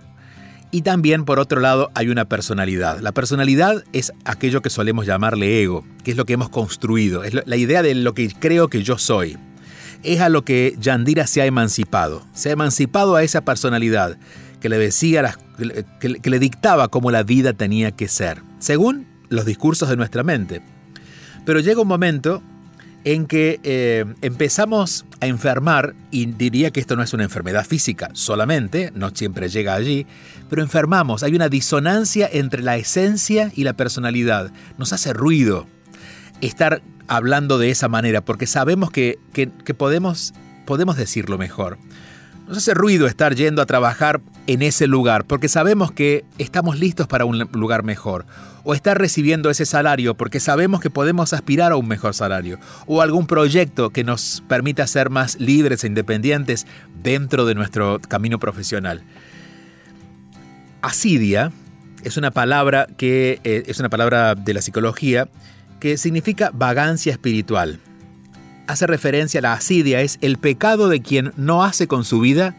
y 0.71 0.83
también 0.83 1.25
por 1.25 1.39
otro 1.39 1.61
lado 1.61 1.91
hay 1.95 2.11
una 2.11 2.27
personalidad. 2.27 2.99
La 3.01 3.13
personalidad 3.13 3.85
es 3.95 4.13
aquello 4.27 4.61
que 4.61 4.69
solemos 4.69 5.07
llamarle 5.07 5.63
ego, 5.63 5.83
que 6.05 6.11
es 6.11 6.19
lo 6.19 6.27
que 6.27 6.35
hemos 6.35 6.51
construido, 6.51 7.25
es 7.25 7.33
la 7.33 7.57
idea 7.57 7.83
de 7.83 7.95
lo 7.95 8.13
que 8.13 8.29
creo 8.39 8.69
que 8.69 8.83
yo 8.83 8.99
soy. 8.99 9.39
Es 10.03 10.21
a 10.21 10.29
lo 10.29 10.45
que 10.45 10.77
Yandira 10.79 11.27
se 11.27 11.41
ha 11.41 11.47
emancipado, 11.47 12.23
se 12.35 12.51
ha 12.51 12.53
emancipado 12.53 13.17
a 13.17 13.23
esa 13.23 13.41
personalidad 13.47 14.19
que 14.61 14.69
le 14.69 14.77
decía, 14.77 15.35
que, 16.01 16.31
le 16.31 16.39
dictaba 16.39 16.89
cómo 16.89 17.11
la 17.11 17.23
vida 17.23 17.55
tenía 17.55 17.93
que 17.93 18.09
ser, 18.09 18.43
según 18.59 19.07
los 19.31 19.47
discursos 19.47 19.89
de 19.89 19.97
nuestra 19.97 20.23
mente. 20.23 20.61
Pero 21.47 21.61
llega 21.61 21.81
un 21.81 21.89
momento 21.89 22.43
en 23.05 23.27
que 23.27 23.61
eh, 23.63 24.05
empezamos 24.23 25.05
a 25.21 25.27
enfermar, 25.27 25.95
y 26.11 26.27
diría 26.27 26.71
que 26.71 26.81
esto 26.81 26.97
no 26.97 27.03
es 27.03 27.13
una 27.13 27.25
enfermedad 27.25 27.65
física 27.65 28.11
solamente, 28.13 28.93
no 28.95 29.11
siempre 29.11 29.49
llega 29.49 29.75
allí, 29.75 30.07
pero 30.49 30.63
enfermamos, 30.63 31.23
hay 31.23 31.35
una 31.35 31.49
disonancia 31.49 32.29
entre 32.33 32.63
la 32.63 32.77
esencia 32.77 33.51
y 33.55 33.65
la 33.65 33.75
personalidad, 33.75 34.53
nos 34.79 34.93
hace 34.93 35.13
ruido 35.13 35.67
estar 36.41 36.83
hablando 37.09 37.59
de 37.59 37.71
esa 37.71 37.89
manera, 37.89 38.25
porque 38.25 38.47
sabemos 38.47 38.91
que, 38.91 39.19
que 39.33 39.75
podemos, 39.75 40.33
podemos 40.65 40.97
decirlo 40.97 41.39
mejor. 41.39 41.79
Nos 42.47 42.59
hace 42.59 42.75
ruido 42.75 43.07
estar 43.07 43.35
yendo 43.35 43.63
a 43.63 43.67
trabajar 43.67 44.21
en 44.47 44.63
ese 44.63 44.87
lugar 44.87 45.25
porque 45.25 45.49
sabemos 45.49 45.93
que 45.93 46.25
estamos 46.39 46.79
listos 46.79 47.07
para 47.07 47.25
un 47.25 47.39
lugar 47.53 47.85
mejor. 47.85 48.27
O 48.65 48.75
estar 48.75 48.99
recibiendo 48.99 49.51
ese 49.51 49.65
salario 49.65 50.17
porque 50.17 50.41
sabemos 50.41 50.81
que 50.81 50.91
podemos 50.91 51.33
aspirar 51.33 51.73
a 51.73 51.77
un 51.77 51.89
mejor 51.89 52.15
salario. 52.15 52.59
O 52.87 53.01
algún 53.01 53.27
proyecto 53.27 53.91
que 53.91 54.05
nos 54.05 54.43
permita 54.49 54.87
ser 54.87 55.11
más 55.11 55.41
libres 55.41 55.85
e 55.85 55.87
independientes 55.87 56.67
dentro 57.03 57.47
de 57.47 57.55
nuestro 57.55 58.01
camino 58.01 58.39
profesional. 58.39 59.03
Asidia 60.81 61.53
es 62.03 62.17
una 62.17 62.33
palabra 62.33 62.89
que 62.97 63.41
eh, 63.45 63.63
es 63.67 63.79
una 63.79 63.89
palabra 63.89 64.35
de 64.35 64.55
la 64.55 64.63
psicología 64.63 65.29
que 65.79 65.97
significa 65.97 66.51
vagancia 66.53 67.13
espiritual 67.13 67.79
hace 68.73 68.87
referencia 68.87 69.39
a 69.39 69.43
la 69.43 69.53
asidia, 69.53 70.01
es 70.01 70.19
el 70.21 70.39
pecado 70.39 70.89
de 70.89 71.01
quien 71.01 71.33
no 71.37 71.63
hace 71.63 71.87
con 71.87 72.05
su 72.05 72.21
vida 72.21 72.57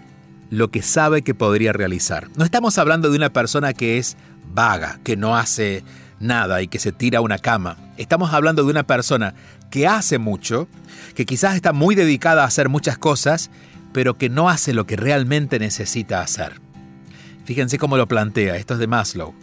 lo 0.50 0.70
que 0.70 0.82
sabe 0.82 1.24
que 1.24 1.34
podría 1.34 1.74
realizar. 1.74 2.30
No 2.38 2.46
estamos 2.46 2.78
hablando 2.78 3.10
de 3.10 3.18
una 3.18 3.34
persona 3.34 3.74
que 3.74 3.98
es 3.98 4.16
vaga, 4.54 5.00
que 5.04 5.18
no 5.18 5.36
hace 5.36 5.84
nada 6.20 6.62
y 6.62 6.68
que 6.68 6.80
se 6.80 6.92
tira 6.92 7.20
a 7.20 7.22
una 7.22 7.40
cama. 7.40 7.78
Estamos 7.98 8.34
hablando 8.34 8.64
de 8.64 8.70
una 8.70 8.84
persona 8.84 9.34
que 9.72 9.88
hace 9.88 10.20
mucho, 10.20 10.68
que 11.16 11.26
quizás 11.26 11.56
está 11.56 11.74
muy 11.74 11.96
dedicada 11.96 12.44
a 12.44 12.48
hacer 12.48 12.70
muchas 12.70 12.98
cosas, 13.00 13.50
pero 13.92 14.18
que 14.18 14.30
no 14.30 14.50
hace 14.50 14.74
lo 14.74 14.86
que 14.86 14.96
realmente 14.96 15.58
necesita 15.58 16.22
hacer. 16.22 16.62
Fíjense 17.46 17.80
cómo 17.80 17.98
lo 17.98 18.08
plantea, 18.08 18.56
esto 18.56 18.76
es 18.76 18.80
de 18.80 18.88
Maslow. 18.88 19.34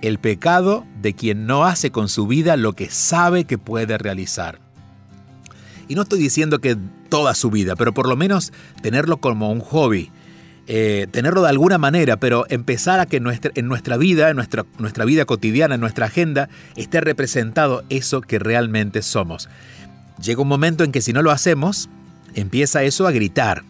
El 0.00 0.18
pecado 0.18 0.86
de 1.02 1.14
quien 1.14 1.46
no 1.46 1.64
hace 1.64 1.90
con 1.90 2.08
su 2.08 2.26
vida 2.26 2.56
lo 2.56 2.74
que 2.74 2.88
sabe 2.90 3.44
que 3.44 3.58
puede 3.58 3.98
realizar. 3.98 4.60
Y 5.88 5.94
no 5.94 6.02
estoy 6.02 6.18
diciendo 6.18 6.60
que 6.60 6.76
toda 7.08 7.34
su 7.34 7.50
vida, 7.50 7.76
pero 7.76 7.92
por 7.92 8.08
lo 8.08 8.16
menos 8.16 8.52
tenerlo 8.82 9.18
como 9.18 9.50
un 9.50 9.60
hobby. 9.60 10.10
Eh, 10.66 11.08
tenerlo 11.10 11.42
de 11.42 11.50
alguna 11.50 11.76
manera, 11.76 12.16
pero 12.16 12.46
empezar 12.48 12.98
a 12.98 13.04
que 13.04 13.18
en 13.18 13.68
nuestra 13.68 13.96
vida, 13.98 14.30
en 14.30 14.36
nuestra, 14.36 14.64
nuestra 14.78 15.04
vida 15.04 15.26
cotidiana, 15.26 15.74
en 15.74 15.80
nuestra 15.82 16.06
agenda, 16.06 16.48
esté 16.74 17.02
representado 17.02 17.84
eso 17.90 18.22
que 18.22 18.38
realmente 18.38 19.02
somos. 19.02 19.50
Llega 20.22 20.40
un 20.40 20.48
momento 20.48 20.82
en 20.82 20.90
que 20.90 21.02
si 21.02 21.12
no 21.12 21.20
lo 21.20 21.32
hacemos, 21.32 21.90
empieza 22.34 22.82
eso 22.82 23.06
a 23.06 23.12
gritar. 23.12 23.62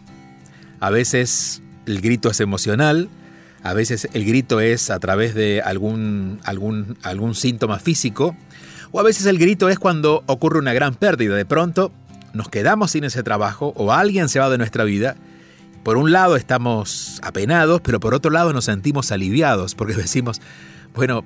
A 0.79 0.89
veces 0.89 1.61
el 1.85 1.99
grito 1.99 2.29
es 2.29 2.39
emocional, 2.39 3.09
a 3.61 3.73
veces 3.73 4.07
el 4.13 4.25
grito 4.25 4.61
es 4.61 4.89
a 4.89 4.99
través 4.99 5.35
de 5.35 5.61
algún, 5.61 6.39
algún, 6.43 6.97
algún 7.03 7.35
síntoma 7.35 7.79
físico, 7.79 8.37
o 8.91 8.99
a 8.99 9.03
veces 9.03 9.25
el 9.25 9.37
grito 9.37 9.67
es 9.67 9.79
cuando 9.79 10.23
ocurre 10.27 10.59
una 10.59 10.71
gran 10.71 10.95
pérdida. 10.95 11.35
De 11.35 11.45
pronto 11.45 11.91
nos 12.35 12.49
quedamos 12.49 12.91
sin 12.91 13.03
ese 13.05 13.23
trabajo 13.23 13.73
o 13.75 13.91
alguien 13.91 14.29
se 14.29 14.39
va 14.39 14.49
de 14.49 14.57
nuestra 14.57 14.83
vida, 14.83 15.15
por 15.83 15.97
un 15.97 16.11
lado 16.11 16.35
estamos 16.35 17.19
apenados, 17.23 17.81
pero 17.81 17.99
por 17.99 18.13
otro 18.13 18.31
lado 18.31 18.53
nos 18.53 18.65
sentimos 18.65 19.11
aliviados 19.11 19.73
porque 19.73 19.93
decimos, 19.95 20.41
bueno, 20.93 21.23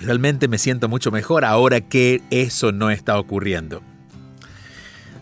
realmente 0.00 0.48
me 0.48 0.58
siento 0.58 0.88
mucho 0.88 1.10
mejor 1.10 1.44
ahora 1.44 1.80
que 1.80 2.22
eso 2.30 2.72
no 2.72 2.90
está 2.90 3.18
ocurriendo. 3.18 3.82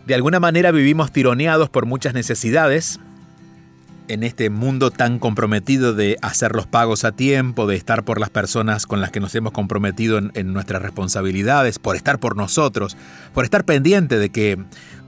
De 0.06 0.14
alguna 0.14 0.40
manera 0.40 0.70
vivimos 0.70 1.12
tironeados 1.12 1.68
por 1.68 1.84
muchas 1.84 2.14
necesidades, 2.14 3.00
en 4.08 4.22
este 4.22 4.50
mundo 4.50 4.90
tan 4.90 5.18
comprometido 5.18 5.94
de 5.94 6.16
hacer 6.22 6.56
los 6.56 6.66
pagos 6.66 7.04
a 7.04 7.12
tiempo, 7.12 7.66
de 7.66 7.76
estar 7.76 8.04
por 8.04 8.18
las 8.18 8.30
personas 8.30 8.86
con 8.86 9.00
las 9.00 9.10
que 9.10 9.20
nos 9.20 9.34
hemos 9.34 9.52
comprometido 9.52 10.18
en, 10.18 10.52
nuestras 10.52 10.82
responsabilidades, 10.82 11.78
por 11.78 11.94
estar 11.94 12.18
por 12.18 12.36
nosotros, 12.36 12.96
por 13.34 13.44
estar 13.44 13.64
pendiente 13.64 14.18
de 14.18 14.30
que, 14.30 14.58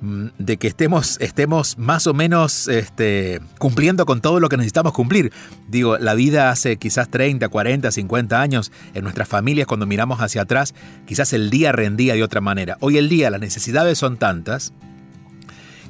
de 0.00 0.56
que 0.56 0.68
estemos, 0.68 1.18
estemos 1.20 1.76
más 1.76 2.06
o 2.06 2.14
menos 2.14 2.68
este, 2.68 3.40
cumpliendo 3.58 4.06
con 4.06 4.20
todo 4.20 4.40
lo 4.40 4.48
que 4.48 4.56
necesitamos 4.56 4.92
cumplir. 4.92 5.32
Digo, 5.68 5.98
la 5.98 6.14
vida 6.14 6.50
hace 6.50 6.76
quizás 6.78 7.10
30, 7.10 7.48
40, 7.48 7.90
50 7.90 8.40
años 8.40 8.72
en 8.94 9.02
nuestras 9.04 9.28
familias, 9.28 9.66
cuando 9.66 9.86
miramos 9.86 10.20
hacia 10.20 10.42
atrás, 10.42 10.74
quizás 11.06 11.32
el 11.32 11.50
día 11.50 11.72
rendía 11.72 12.14
de 12.14 12.22
otra 12.22 12.40
manera. 12.40 12.76
Hoy 12.80 12.96
el 12.96 13.08
día 13.08 13.30
las 13.30 13.40
necesidades 13.40 13.98
son 13.98 14.16
tantas 14.16 14.72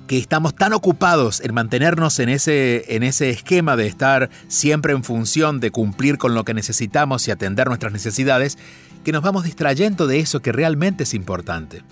que 0.08 0.18
estamos 0.18 0.56
tan 0.56 0.72
ocupados 0.72 1.40
en 1.40 1.54
mantenernos 1.54 2.18
en 2.18 2.30
ese, 2.30 2.96
en 2.96 3.04
ese 3.04 3.30
esquema 3.30 3.76
de 3.76 3.86
estar 3.86 4.28
siempre 4.48 4.92
en 4.92 5.04
función 5.04 5.60
de 5.60 5.70
cumplir 5.70 6.18
con 6.18 6.34
lo 6.34 6.44
que 6.44 6.52
necesitamos 6.52 7.28
y 7.28 7.30
atender 7.30 7.68
nuestras 7.68 7.92
necesidades, 7.92 8.58
que 9.04 9.12
nos 9.12 9.22
vamos 9.22 9.44
distrayendo 9.44 10.08
de 10.08 10.18
eso 10.18 10.40
que 10.42 10.50
realmente 10.50 11.04
es 11.04 11.14
importante. 11.14 11.84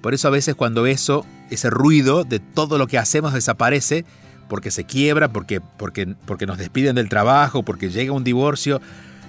Por 0.00 0.14
eso 0.14 0.28
a 0.28 0.30
veces 0.30 0.54
cuando 0.54 0.86
eso, 0.86 1.26
ese 1.50 1.70
ruido 1.70 2.24
de 2.24 2.38
todo 2.38 2.78
lo 2.78 2.86
que 2.86 2.98
hacemos 2.98 3.34
desaparece, 3.34 4.04
porque 4.48 4.70
se 4.70 4.84
quiebra, 4.84 5.28
porque, 5.28 5.60
porque, 5.60 6.14
porque 6.26 6.46
nos 6.46 6.58
despiden 6.58 6.96
del 6.96 7.08
trabajo, 7.08 7.62
porque 7.62 7.90
llega 7.90 8.12
un 8.12 8.24
divorcio, 8.24 8.80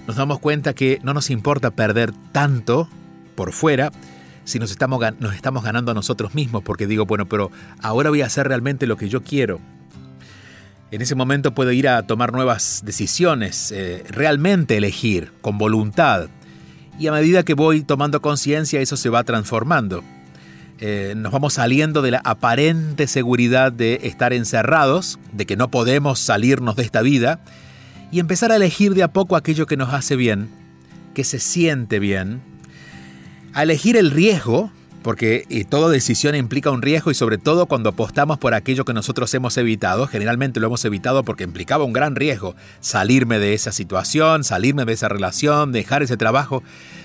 nos 0.07 0.15
damos 0.15 0.39
cuenta 0.39 0.73
que 0.73 0.99
no 1.03 1.13
nos 1.13 1.29
importa 1.29 1.71
perder 1.71 2.13
tanto 2.31 2.89
por 3.35 3.53
fuera, 3.53 3.91
si 4.43 4.59
nos 4.59 4.71
estamos, 4.71 4.99
nos 5.19 5.35
estamos 5.35 5.63
ganando 5.63 5.91
a 5.91 5.93
nosotros 5.93 6.33
mismos, 6.33 6.63
porque 6.63 6.87
digo, 6.87 7.05
bueno, 7.05 7.27
pero 7.27 7.51
ahora 7.81 8.09
voy 8.09 8.21
a 8.21 8.25
hacer 8.25 8.47
realmente 8.47 8.87
lo 8.87 8.97
que 8.97 9.09
yo 9.09 9.21
quiero. 9.21 9.59
En 10.89 11.01
ese 11.01 11.15
momento 11.15 11.53
puedo 11.53 11.71
ir 11.71 11.87
a 11.87 12.03
tomar 12.03 12.33
nuevas 12.33 12.81
decisiones, 12.83 13.71
eh, 13.71 14.03
realmente 14.09 14.75
elegir, 14.75 15.31
con 15.41 15.57
voluntad. 15.57 16.29
Y 16.99 17.07
a 17.07 17.13
medida 17.13 17.43
que 17.43 17.53
voy 17.53 17.83
tomando 17.83 18.21
conciencia, 18.21 18.81
eso 18.81 18.97
se 18.97 19.09
va 19.09 19.23
transformando. 19.23 20.03
Eh, 20.83 21.13
nos 21.15 21.31
vamos 21.31 21.53
saliendo 21.53 22.01
de 22.01 22.09
la 22.09 22.21
aparente 22.23 23.05
seguridad 23.05 23.71
de 23.71 23.99
estar 24.01 24.33
encerrados, 24.33 25.19
de 25.31 25.45
que 25.45 25.55
no 25.55 25.69
podemos 25.69 26.19
salirnos 26.19 26.75
de 26.75 26.81
esta 26.81 27.03
vida, 27.03 27.39
y 28.11 28.19
empezar 28.19 28.51
a 28.51 28.55
elegir 28.55 28.95
de 28.95 29.03
a 29.03 29.13
poco 29.13 29.35
aquello 29.35 29.67
que 29.67 29.77
nos 29.77 29.93
hace 29.93 30.15
bien, 30.15 30.49
que 31.13 31.23
se 31.23 31.39
siente 31.39 31.99
bien, 31.99 32.41
a 33.53 33.61
elegir 33.61 33.95
el 33.95 34.09
riesgo, 34.09 34.71
porque 35.03 35.45
toda 35.69 35.87
decisión 35.87 36.33
implica 36.33 36.71
un 36.71 36.81
riesgo 36.81 37.11
y 37.11 37.15
sobre 37.15 37.37
todo 37.37 37.67
cuando 37.67 37.89
apostamos 37.89 38.39
por 38.39 38.55
aquello 38.55 38.83
que 38.83 38.93
nosotros 38.93 39.31
hemos 39.35 39.57
evitado, 39.57 40.07
generalmente 40.07 40.59
lo 40.59 40.65
hemos 40.65 40.83
evitado 40.83 41.23
porque 41.23 41.43
implicaba 41.43 41.83
un 41.83 41.93
gran 41.93 42.15
riesgo, 42.15 42.55
salirme 42.79 43.37
de 43.37 43.53
esa 43.53 43.71
situación, 43.71 44.43
salirme 44.43 44.85
de 44.85 44.93
esa 44.93 45.09
relación, 45.09 45.71
dejar 45.71 46.01
ese 46.01 46.17
trabajo, 46.17 46.63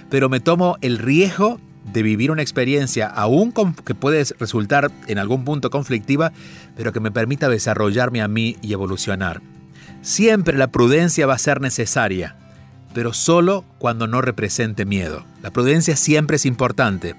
pero 0.08 0.30
me 0.30 0.40
tomo 0.40 0.78
el 0.80 0.96
riesgo 0.96 1.60
de 1.92 2.02
vivir 2.02 2.30
una 2.30 2.42
experiencia, 2.42 3.06
aún 3.06 3.52
que 3.84 3.94
puede 3.94 4.24
resultar 4.38 4.90
en 5.06 5.18
algún 5.18 5.44
punto 5.44 5.70
conflictiva, 5.70 6.32
pero 6.76 6.92
que 6.92 7.00
me 7.00 7.10
permita 7.10 7.48
desarrollarme 7.48 8.22
a 8.22 8.28
mí 8.28 8.56
y 8.62 8.72
evolucionar. 8.72 9.40
Siempre 10.02 10.56
la 10.56 10.68
prudencia 10.68 11.26
va 11.26 11.34
a 11.34 11.38
ser 11.38 11.60
necesaria, 11.60 12.36
pero 12.94 13.12
solo 13.12 13.64
cuando 13.78 14.06
no 14.06 14.20
represente 14.20 14.84
miedo. 14.84 15.24
La 15.42 15.50
prudencia 15.50 15.96
siempre 15.96 16.36
es 16.36 16.46
importante, 16.46 17.14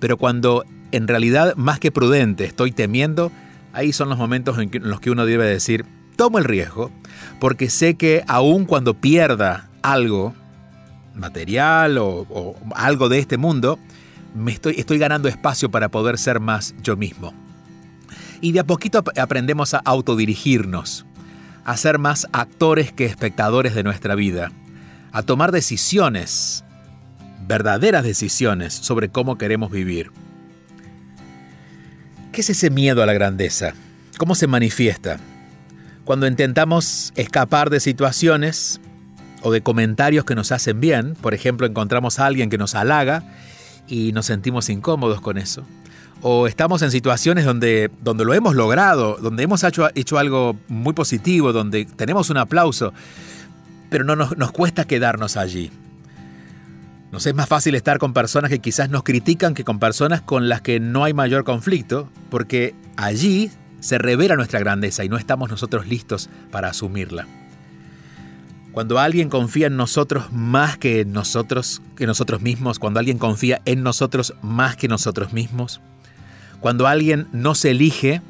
pero 0.00 0.16
cuando 0.16 0.64
en 0.92 1.08
realidad 1.08 1.54
más 1.56 1.78
que 1.78 1.92
prudente 1.92 2.44
estoy 2.44 2.72
temiendo, 2.72 3.30
ahí 3.72 3.92
son 3.92 4.08
los 4.08 4.18
momentos 4.18 4.58
en, 4.58 4.70
los 4.82 5.00
que 5.00 5.10
uno 5.10 5.26
debe 5.26 5.46
decir, 5.46 5.84
tomo 6.16 6.38
el 6.38 6.44
riesgo, 6.44 6.90
porque 7.40 7.70
sé 7.70 7.96
que 7.96 8.24
aun 8.26 8.64
cuando 8.64 8.94
pierda 8.94 9.68
algo, 9.82 10.34
material 11.14 11.98
o, 11.98 12.56
algo 12.74 13.08
de 13.08 13.18
este 13.18 13.36
mundo, 13.36 13.78
me 14.34 14.52
estoy, 14.52 14.74
estoy 14.78 14.98
ganando 14.98 15.28
espacio 15.28 15.70
para 15.70 15.88
poder 15.88 16.18
ser 16.18 16.40
más 16.40 16.74
yo 16.82 16.96
mismo. 16.96 17.32
Y 18.40 18.52
de 18.52 18.60
a 18.60 18.64
poquito 18.64 19.02
aprendemos 19.16 19.74
a 19.74 19.78
autodirigirnos 19.78 21.04
a 21.68 21.76
ser 21.76 21.98
más 21.98 22.26
actores 22.32 22.92
que 22.92 23.04
espectadores 23.04 23.74
de 23.74 23.82
nuestra 23.82 24.14
vida, 24.14 24.52
a 25.12 25.22
tomar 25.22 25.52
decisiones, 25.52 26.64
verdaderas 27.46 28.04
decisiones 28.04 28.72
sobre 28.72 29.10
cómo 29.10 29.36
queremos 29.36 29.70
vivir. 29.70 30.10
¿Qué 32.32 32.40
es 32.40 32.48
ese 32.48 32.70
miedo 32.70 33.02
a 33.02 33.06
la 33.06 33.12
grandeza? 33.12 33.74
¿Cómo 34.16 34.34
se 34.34 34.46
manifiesta? 34.46 35.18
Cuando 36.06 36.26
intentamos 36.26 37.12
escapar 37.16 37.68
de 37.68 37.80
situaciones 37.80 38.80
o 39.42 39.52
de 39.52 39.60
comentarios 39.60 40.24
que 40.24 40.34
nos 40.34 40.52
hacen 40.52 40.80
bien, 40.80 41.16
por 41.20 41.34
ejemplo, 41.34 41.66
encontramos 41.66 42.18
a 42.18 42.24
alguien 42.24 42.48
que 42.48 42.56
nos 42.56 42.74
halaga 42.74 43.24
y 43.88 44.12
nos 44.12 44.26
sentimos 44.26 44.68
incómodos 44.68 45.20
con 45.20 45.38
eso. 45.38 45.64
O 46.20 46.46
estamos 46.46 46.82
en 46.82 46.90
situaciones 46.90 47.44
donde, 47.44 47.90
donde 48.02 48.24
lo 48.24 48.34
hemos 48.34 48.54
logrado, 48.54 49.16
donde 49.20 49.44
hemos 49.44 49.62
hecho, 49.62 49.88
hecho 49.94 50.18
algo 50.18 50.56
muy 50.68 50.92
positivo, 50.92 51.52
donde 51.52 51.84
tenemos 51.84 52.28
un 52.30 52.38
aplauso, 52.38 52.92
pero 53.88 54.04
no 54.04 54.16
nos, 54.16 54.36
nos 54.36 54.50
cuesta 54.50 54.84
quedarnos 54.84 55.36
allí. 55.36 55.70
Nos 57.12 57.26
es 57.26 57.34
más 57.34 57.48
fácil 57.48 57.74
estar 57.74 57.98
con 57.98 58.12
personas 58.12 58.50
que 58.50 58.58
quizás 58.58 58.90
nos 58.90 59.02
critican 59.02 59.54
que 59.54 59.64
con 59.64 59.78
personas 59.78 60.20
con 60.20 60.48
las 60.48 60.60
que 60.60 60.80
no 60.80 61.04
hay 61.04 61.14
mayor 61.14 61.44
conflicto, 61.44 62.08
porque 62.30 62.74
allí 62.96 63.50
se 63.80 63.98
revela 63.98 64.36
nuestra 64.36 64.58
grandeza 64.58 65.04
y 65.04 65.08
no 65.08 65.16
estamos 65.16 65.48
nosotros 65.48 65.86
listos 65.86 66.28
para 66.50 66.68
asumirla. 66.68 67.26
Cuando 68.78 69.00
alguien 69.00 69.28
confía 69.28 69.66
en 69.66 69.76
nosotros 69.76 70.32
más 70.32 70.78
que 70.78 71.00
en 71.00 71.10
nosotros, 71.10 71.82
que 71.96 72.06
nosotros 72.06 72.42
mismos, 72.42 72.78
cuando 72.78 73.00
alguien 73.00 73.18
confía 73.18 73.60
en 73.64 73.82
nosotros 73.82 74.34
más 74.40 74.76
que 74.76 74.86
nosotros 74.86 75.32
mismos, 75.32 75.80
cuando 76.60 76.86
alguien 76.86 77.26
no 77.32 77.56
se 77.56 77.72
elige, 77.72 78.22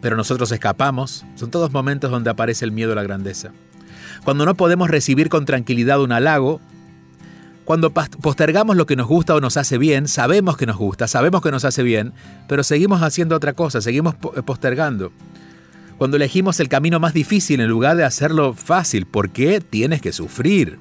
pero 0.00 0.16
nosotros 0.16 0.52
escapamos, 0.52 1.24
son 1.34 1.50
todos 1.50 1.72
momentos 1.72 2.12
donde 2.12 2.30
aparece 2.30 2.64
el 2.64 2.70
miedo 2.70 2.92
a 2.92 2.94
la 2.94 3.02
grandeza. 3.02 3.50
Cuando 4.22 4.46
no 4.46 4.54
podemos 4.54 4.88
recibir 4.88 5.28
con 5.28 5.46
tranquilidad 5.46 6.00
un 6.00 6.12
halago, 6.12 6.60
cuando 7.64 7.92
postergamos 7.92 8.76
lo 8.76 8.86
que 8.86 8.94
nos 8.94 9.08
gusta 9.08 9.34
o 9.34 9.40
nos 9.40 9.56
hace 9.56 9.78
bien, 9.78 10.06
sabemos 10.06 10.56
que 10.56 10.66
nos 10.66 10.76
gusta, 10.76 11.08
sabemos 11.08 11.42
que 11.42 11.50
nos 11.50 11.64
hace 11.64 11.82
bien, 11.82 12.12
pero 12.46 12.62
seguimos 12.62 13.02
haciendo 13.02 13.34
otra 13.34 13.54
cosa, 13.54 13.80
seguimos 13.80 14.14
postergando. 14.14 15.10
Cuando 15.98 16.16
elegimos 16.16 16.58
el 16.60 16.68
camino 16.68 16.98
más 16.98 17.14
difícil 17.14 17.60
en 17.60 17.68
lugar 17.68 17.96
de 17.96 18.04
hacerlo 18.04 18.54
fácil, 18.54 19.06
¿por 19.06 19.30
qué 19.30 19.60
tienes 19.60 20.00
que 20.00 20.12
sufrir? 20.12 20.78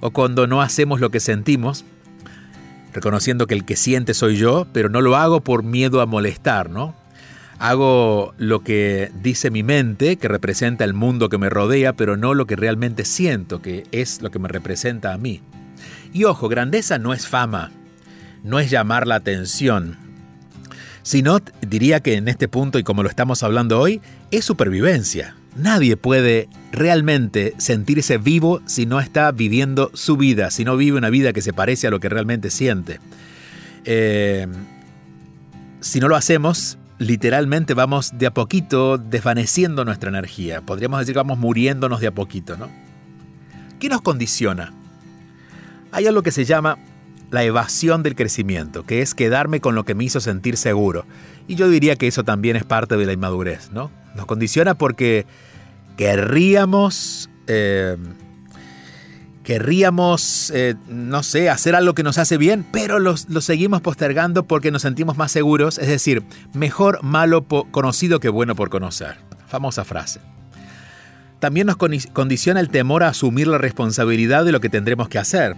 O 0.00 0.10
cuando 0.10 0.46
no 0.46 0.60
hacemos 0.60 1.00
lo 1.00 1.10
que 1.10 1.20
sentimos, 1.20 1.84
reconociendo 2.92 3.46
que 3.46 3.54
el 3.54 3.64
que 3.64 3.76
siente 3.76 4.14
soy 4.14 4.36
yo, 4.36 4.66
pero 4.72 4.88
no 4.88 5.00
lo 5.00 5.16
hago 5.16 5.40
por 5.40 5.62
miedo 5.62 6.00
a 6.00 6.06
molestar, 6.06 6.70
¿no? 6.70 6.94
Hago 7.58 8.34
lo 8.36 8.64
que 8.64 9.12
dice 9.22 9.50
mi 9.50 9.62
mente, 9.62 10.16
que 10.16 10.28
representa 10.28 10.84
el 10.84 10.94
mundo 10.94 11.28
que 11.28 11.38
me 11.38 11.48
rodea, 11.48 11.92
pero 11.92 12.16
no 12.16 12.34
lo 12.34 12.46
que 12.46 12.56
realmente 12.56 13.04
siento, 13.04 13.62
que 13.62 13.84
es 13.92 14.20
lo 14.22 14.30
que 14.30 14.38
me 14.38 14.48
representa 14.48 15.12
a 15.12 15.18
mí. 15.18 15.40
Y 16.12 16.24
ojo, 16.24 16.48
grandeza 16.48 16.98
no 16.98 17.14
es 17.14 17.28
fama, 17.28 17.70
no 18.42 18.58
es 18.58 18.70
llamar 18.70 19.06
la 19.06 19.16
atención, 19.16 19.96
sino 21.04 21.38
diría 21.60 22.00
que 22.00 22.14
en 22.14 22.26
este 22.26 22.48
punto 22.48 22.78
y 22.78 22.82
como 22.82 23.02
lo 23.04 23.08
estamos 23.08 23.42
hablando 23.42 23.78
hoy, 23.78 24.00
es 24.32 24.44
supervivencia. 24.44 25.36
Nadie 25.54 25.96
puede 25.96 26.48
realmente 26.72 27.54
sentirse 27.58 28.18
vivo 28.18 28.60
si 28.66 28.86
no 28.86 28.98
está 28.98 29.30
viviendo 29.30 29.90
su 29.94 30.16
vida, 30.16 30.50
si 30.50 30.64
no 30.64 30.76
vive 30.76 30.98
una 30.98 31.10
vida 31.10 31.32
que 31.32 31.42
se 31.42 31.52
parece 31.52 31.86
a 31.86 31.90
lo 31.90 32.00
que 32.00 32.08
realmente 32.08 32.50
siente. 32.50 32.98
Eh, 33.84 34.48
si 35.80 36.00
no 36.00 36.08
lo 36.08 36.16
hacemos, 36.16 36.78
literalmente 36.98 37.74
vamos 37.74 38.12
de 38.16 38.26
a 38.26 38.32
poquito 38.32 38.96
desvaneciendo 38.96 39.84
nuestra 39.84 40.08
energía. 40.08 40.62
Podríamos 40.62 41.00
decir 41.00 41.12
que 41.12 41.18
vamos 41.18 41.38
muriéndonos 41.38 42.00
de 42.00 42.06
a 42.06 42.14
poquito, 42.14 42.56
¿no? 42.56 42.70
¿Qué 43.78 43.90
nos 43.90 44.00
condiciona? 44.00 44.72
Hay 45.92 46.06
algo 46.06 46.22
que 46.22 46.32
se 46.32 46.46
llama 46.46 46.78
la 47.34 47.42
evasión 47.42 48.04
del 48.04 48.14
crecimiento, 48.14 48.84
que 48.84 49.02
es 49.02 49.12
quedarme 49.12 49.60
con 49.60 49.74
lo 49.74 49.84
que 49.84 49.96
me 49.96 50.04
hizo 50.04 50.20
sentir 50.20 50.56
seguro. 50.56 51.04
Y 51.48 51.56
yo 51.56 51.68
diría 51.68 51.96
que 51.96 52.06
eso 52.06 52.22
también 52.22 52.54
es 52.54 52.64
parte 52.64 52.96
de 52.96 53.04
la 53.04 53.12
inmadurez, 53.12 53.70
¿no? 53.72 53.90
Nos 54.14 54.24
condiciona 54.26 54.76
porque 54.76 55.26
querríamos, 55.96 57.28
eh, 57.48 57.96
querríamos, 59.42 60.52
eh, 60.54 60.76
no 60.88 61.24
sé, 61.24 61.50
hacer 61.50 61.74
algo 61.74 61.94
que 61.94 62.04
nos 62.04 62.18
hace 62.18 62.38
bien, 62.38 62.64
pero 62.70 63.00
lo, 63.00 63.16
seguimos 63.16 63.80
postergando 63.80 64.44
porque 64.44 64.70
nos 64.70 64.82
sentimos 64.82 65.18
más 65.18 65.32
seguros, 65.32 65.78
es 65.78 65.88
decir, 65.88 66.22
mejor 66.52 67.02
malo 67.02 67.44
conocido 67.44 68.20
que 68.20 68.28
bueno 68.28 68.54
por 68.54 68.70
conocer. 68.70 69.16
Famosa 69.48 69.84
frase. 69.84 70.20
También 71.40 71.66
nos 71.66 71.76
condiciona 71.76 72.60
el 72.60 72.68
temor 72.68 73.02
a 73.02 73.08
asumir 73.08 73.48
la 73.48 73.58
responsabilidad 73.58 74.44
de 74.44 74.52
lo 74.52 74.60
que 74.60 74.68
tendremos 74.68 75.08
que 75.08 75.18
hacer. 75.18 75.56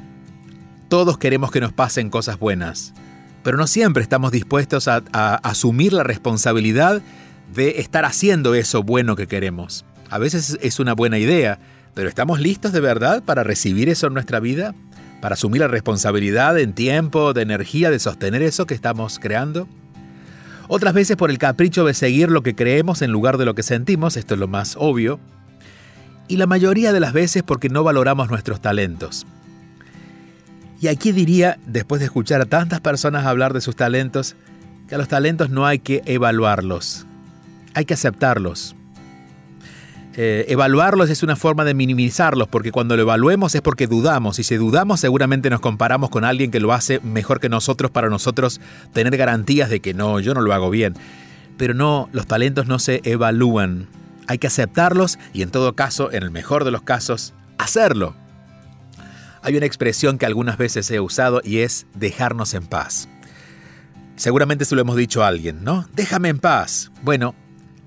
Todos 0.88 1.18
queremos 1.18 1.50
que 1.50 1.60
nos 1.60 1.72
pasen 1.72 2.10
cosas 2.10 2.38
buenas, 2.38 2.94
pero 3.42 3.56
no 3.56 3.66
siempre 3.66 4.04
estamos 4.04 4.30
dispuestos 4.30 4.86
a, 4.86 5.02
asumir 5.42 5.92
la 5.92 6.04
responsabilidad 6.04 7.02
de 7.52 7.80
estar 7.80 8.04
haciendo 8.04 8.54
eso 8.54 8.84
bueno 8.84 9.16
que 9.16 9.26
queremos. 9.26 9.84
A 10.10 10.18
veces 10.18 10.58
es 10.62 10.78
una 10.78 10.94
buena 10.94 11.18
idea, 11.18 11.58
pero 11.94 12.08
¿estamos 12.08 12.38
listos 12.38 12.72
de 12.72 12.78
verdad 12.78 13.24
para 13.24 13.42
recibir 13.42 13.88
eso 13.88 14.06
en 14.06 14.14
nuestra 14.14 14.38
vida? 14.38 14.76
¿Para 15.20 15.34
asumir 15.34 15.62
la 15.62 15.68
responsabilidad 15.68 16.56
en 16.56 16.72
tiempo, 16.72 17.32
de 17.32 17.42
energía, 17.42 17.90
de 17.90 17.98
sostener 17.98 18.42
eso 18.42 18.66
que 18.66 18.74
estamos 18.74 19.18
creando? 19.18 19.66
Otras 20.68 20.94
veces 20.94 21.16
por 21.16 21.30
el 21.30 21.38
capricho 21.38 21.84
de 21.84 21.94
seguir 21.94 22.30
lo 22.30 22.42
que 22.42 22.54
creemos 22.54 23.02
en 23.02 23.10
lugar 23.10 23.38
de 23.38 23.44
lo 23.44 23.56
que 23.56 23.64
sentimos, 23.64 24.16
esto 24.16 24.34
es 24.34 24.40
lo 24.40 24.46
más 24.46 24.76
obvio. 24.78 25.18
Y 26.28 26.36
la 26.36 26.46
mayoría 26.46 26.92
de 26.92 27.00
las 27.00 27.12
veces 27.12 27.42
porque 27.42 27.68
no 27.68 27.82
valoramos 27.82 28.30
nuestros 28.30 28.60
talentos. 28.60 29.26
Y 30.80 30.88
aquí 30.88 31.12
diría, 31.12 31.58
después 31.66 32.00
de 32.00 32.06
escuchar 32.06 32.40
a 32.40 32.46
tantas 32.46 32.80
personas 32.80 33.24
hablar 33.24 33.52
de 33.54 33.60
sus 33.60 33.76
talentos, 33.76 34.36
que 34.88 34.94
a 34.94 34.98
los 34.98 35.08
talentos 35.08 35.50
no 35.50 35.66
hay 35.66 35.78
que 35.78 36.02
evaluarlos, 36.06 37.06
hay 37.74 37.84
que 37.84 37.94
aceptarlos. 37.94 38.76
Eh, 40.18 40.46
evaluarlos 40.48 41.10
es 41.10 41.22
una 41.22 41.36
forma 41.36 41.64
de 41.64 41.74
minimizarlos, 41.74 42.48
porque 42.48 42.72
cuando 42.72 42.96
lo 42.96 43.02
evaluemos 43.02 43.54
es 43.54 43.60
porque 43.60 43.86
dudamos, 43.86 44.38
y 44.38 44.44
si 44.44 44.56
dudamos 44.56 45.00
seguramente 45.00 45.50
nos 45.50 45.60
comparamos 45.60 46.08
con 46.08 46.24
alguien 46.24 46.50
que 46.50 46.60
lo 46.60 46.72
hace 46.72 47.00
mejor 47.00 47.38
que 47.38 47.50
nosotros 47.50 47.90
para 47.90 48.08
nosotros 48.08 48.60
tener 48.92 49.16
garantías 49.16 49.68
de 49.68 49.80
que 49.80 49.92
no, 49.92 50.20
yo 50.20 50.32
no 50.32 50.40
lo 50.40 50.54
hago 50.54 50.70
bien. 50.70 50.94
Pero 51.58 51.74
no, 51.74 52.08
los 52.12 52.26
talentos 52.26 52.66
no 52.66 52.78
se 52.78 53.00
evalúan, 53.04 53.88
hay 54.26 54.38
que 54.38 54.46
aceptarlos 54.46 55.18
y 55.32 55.42
en 55.42 55.50
todo 55.50 55.74
caso, 55.74 56.12
en 56.12 56.22
el 56.22 56.30
mejor 56.30 56.64
de 56.64 56.70
los 56.70 56.82
casos, 56.82 57.34
hacerlo. 57.58 58.14
Hay 59.46 59.56
una 59.56 59.66
expresión 59.66 60.18
que 60.18 60.26
algunas 60.26 60.58
veces 60.58 60.90
he 60.90 60.98
usado 60.98 61.40
y 61.44 61.58
es 61.58 61.86
dejarnos 61.94 62.52
en 62.52 62.66
paz. 62.66 63.08
Seguramente 64.16 64.64
se 64.64 64.74
lo 64.74 64.80
hemos 64.80 64.96
dicho 64.96 65.22
a 65.22 65.28
alguien, 65.28 65.62
¿no? 65.62 65.86
Déjame 65.94 66.30
en 66.30 66.40
paz. 66.40 66.90
Bueno, 67.04 67.36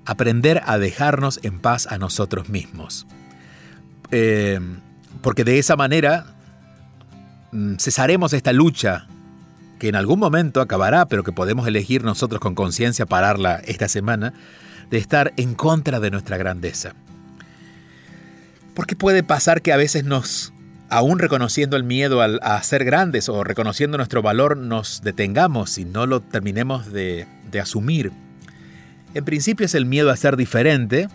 aprender 0.06 0.62
a 0.64 0.78
dejarnos 0.78 1.38
en 1.42 1.60
paz 1.60 1.86
a 1.86 1.98
nosotros 1.98 2.48
mismos. 2.48 3.06
Eh, 4.10 4.58
porque 5.20 5.44
de 5.44 5.58
esa 5.58 5.76
manera 5.76 6.34
mm, 7.52 7.74
cesaremos 7.74 8.32
esta 8.32 8.54
lucha 8.54 9.06
que 9.78 9.88
en 9.88 9.96
algún 9.96 10.18
momento 10.18 10.62
acabará, 10.62 11.08
pero 11.08 11.24
que 11.24 11.32
podemos 11.32 11.68
elegir 11.68 12.04
nosotros 12.04 12.40
con 12.40 12.54
conciencia 12.54 13.04
pararla 13.04 13.60
esta 13.66 13.86
semana, 13.86 14.32
de 14.88 14.96
estar 14.96 15.34
en 15.36 15.54
contra 15.54 16.00
de 16.00 16.10
nuestra 16.10 16.38
grandeza. 16.38 16.94
Porque 18.72 18.96
puede 18.96 19.22
pasar 19.22 19.60
que 19.60 19.74
a 19.74 19.76
veces 19.76 20.04
nos 20.04 20.54
aún 20.90 21.20
reconociendo 21.20 21.76
el 21.76 21.84
miedo 21.84 22.20
a 22.20 22.62
ser 22.62 22.84
grandes 22.84 23.28
o 23.28 23.44
reconociendo 23.44 23.96
nuestro 23.96 24.22
valor, 24.22 24.56
nos 24.56 25.02
detengamos 25.02 25.78
y 25.78 25.84
no 25.84 26.04
lo 26.06 26.20
terminemos 26.20 26.92
de, 26.92 27.26
asumir. 27.60 28.12
En 29.14 29.24
principio 29.24 29.66
es 29.66 29.74
el 29.74 29.86
miedo 29.86 30.10
a 30.10 30.16
ser 30.16 30.36
diferente, 30.36 31.08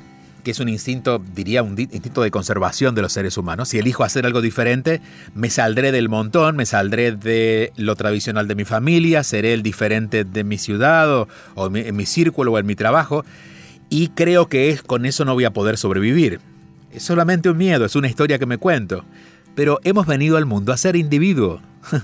que 0.43 0.51
es 0.51 0.59
un 0.59 0.69
instinto, 0.69 1.21
diría, 1.33 1.61
un 1.63 1.77
instinto 1.77 2.21
de 2.21 2.31
conservación 2.31 2.95
de 2.95 3.01
los 3.01 3.11
seres 3.11 3.37
humanos. 3.37 3.69
Si 3.69 3.79
elijo 3.79 4.03
hacer 4.03 4.25
algo 4.25 4.41
diferente, 4.41 5.01
me 5.33 5.49
saldré 5.49 5.91
del 5.91 6.07
montón, 6.07 6.55
me 6.55 6.65
saldré 6.65 7.11
de 7.11 7.73
lo 7.75 7.95
tradicional 7.95 8.47
de 8.47 8.55
mi 8.55 8.63
familia, 8.63 9.23
seré 9.23 9.53
el 9.53 9.63
diferente 9.63 10.23
de 10.23 10.43
mi 10.43 10.57
ciudad 10.57 11.27
o, 11.55 11.75
en 11.75 11.95
mi 11.95 12.05
círculo 12.05 12.53
o 12.53 12.59
en 12.59 12.65
mi 12.65 12.75
trabajo, 12.75 13.25
y 13.89 14.09
creo 14.09 14.47
que 14.47 14.69
es, 14.69 14.81
con 14.81 15.05
eso 15.05 15.25
no 15.25 15.33
voy 15.33 15.45
a 15.45 15.53
poder 15.53 15.77
sobrevivir. 15.77 16.39
Es 16.91 17.03
solamente 17.03 17.49
un 17.49 17.57
miedo, 17.57 17.85
es 17.85 17.95
una 17.95 18.07
historia 18.07 18.39
que 18.39 18.45
me 18.45 18.57
cuento 18.57 19.03
pero 19.55 19.79
hemos 19.83 20.05
venido 20.05 20.37
al 20.37 20.45
mundo 20.45 20.73
a 20.73 20.77
ser 20.77 20.95
individuo. 20.95 21.61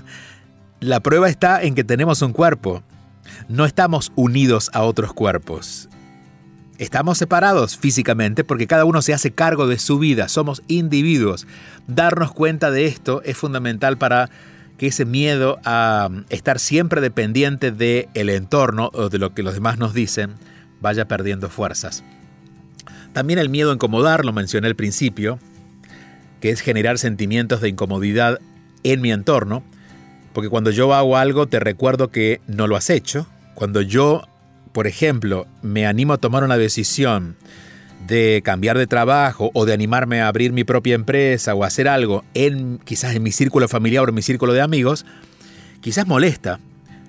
La 0.80 1.00
prueba 1.00 1.28
está 1.28 1.62
en 1.62 1.74
que 1.74 1.84
tenemos 1.84 2.22
un 2.22 2.32
cuerpo. 2.32 2.82
No 3.48 3.64
estamos 3.66 4.10
unidos 4.16 4.70
a 4.72 4.82
otros 4.82 5.12
cuerpos. 5.12 5.88
Estamos 6.78 7.18
separados 7.18 7.76
físicamente 7.76 8.42
porque 8.42 8.66
cada 8.66 8.84
uno 8.84 9.02
se 9.02 9.14
hace 9.14 9.30
cargo 9.30 9.68
de 9.68 9.78
su 9.78 9.98
vida, 9.98 10.28
somos 10.28 10.62
individuos. 10.66 11.46
Darnos 11.86 12.32
cuenta 12.32 12.72
de 12.72 12.86
esto 12.86 13.22
es 13.24 13.36
fundamental 13.36 13.98
para 13.98 14.30
que 14.78 14.88
ese 14.88 15.04
miedo 15.04 15.60
a 15.64 16.08
estar 16.30 16.58
siempre 16.58 17.00
dependiente 17.00 17.70
del 17.70 18.08
el 18.14 18.30
entorno 18.30 18.90
o 18.94 19.10
de 19.10 19.18
lo 19.18 19.32
que 19.32 19.44
los 19.44 19.54
demás 19.54 19.78
nos 19.78 19.94
dicen 19.94 20.32
vaya 20.80 21.06
perdiendo 21.06 21.48
fuerzas. 21.48 22.02
También 23.12 23.38
el 23.38 23.48
miedo 23.48 23.70
a 23.70 23.74
incomodar, 23.74 24.24
lo 24.24 24.32
mencioné 24.32 24.66
al 24.66 24.74
principio, 24.74 25.38
que 26.42 26.50
es 26.50 26.60
generar 26.60 26.98
sentimientos 26.98 27.60
de 27.60 27.68
incomodidad 27.68 28.40
en 28.82 29.00
mi 29.00 29.12
entorno, 29.12 29.62
porque 30.32 30.50
cuando 30.50 30.72
yo 30.72 30.92
hago 30.92 31.16
algo 31.16 31.46
te 31.46 31.60
recuerdo 31.60 32.10
que 32.10 32.40
no 32.48 32.66
lo 32.66 32.74
has 32.74 32.90
hecho. 32.90 33.28
Cuando 33.54 33.80
yo, 33.80 34.26
por 34.72 34.88
ejemplo, 34.88 35.46
me 35.62 35.86
animo 35.86 36.14
a 36.14 36.18
tomar 36.18 36.42
una 36.42 36.58
decisión 36.58 37.36
de 38.08 38.42
cambiar 38.44 38.76
de 38.76 38.88
trabajo 38.88 39.52
o 39.54 39.66
de 39.66 39.72
animarme 39.72 40.20
a 40.20 40.26
abrir 40.26 40.52
mi 40.52 40.64
propia 40.64 40.96
empresa 40.96 41.54
o 41.54 41.62
hacer 41.62 41.86
algo 41.86 42.24
en 42.34 42.78
quizás 42.78 43.14
en 43.14 43.22
mi 43.22 43.30
círculo 43.30 43.68
familiar 43.68 44.04
o 44.04 44.08
en 44.08 44.16
mi 44.16 44.22
círculo 44.22 44.52
de 44.52 44.62
amigos, 44.62 45.06
quizás 45.80 46.08
molesta. 46.08 46.58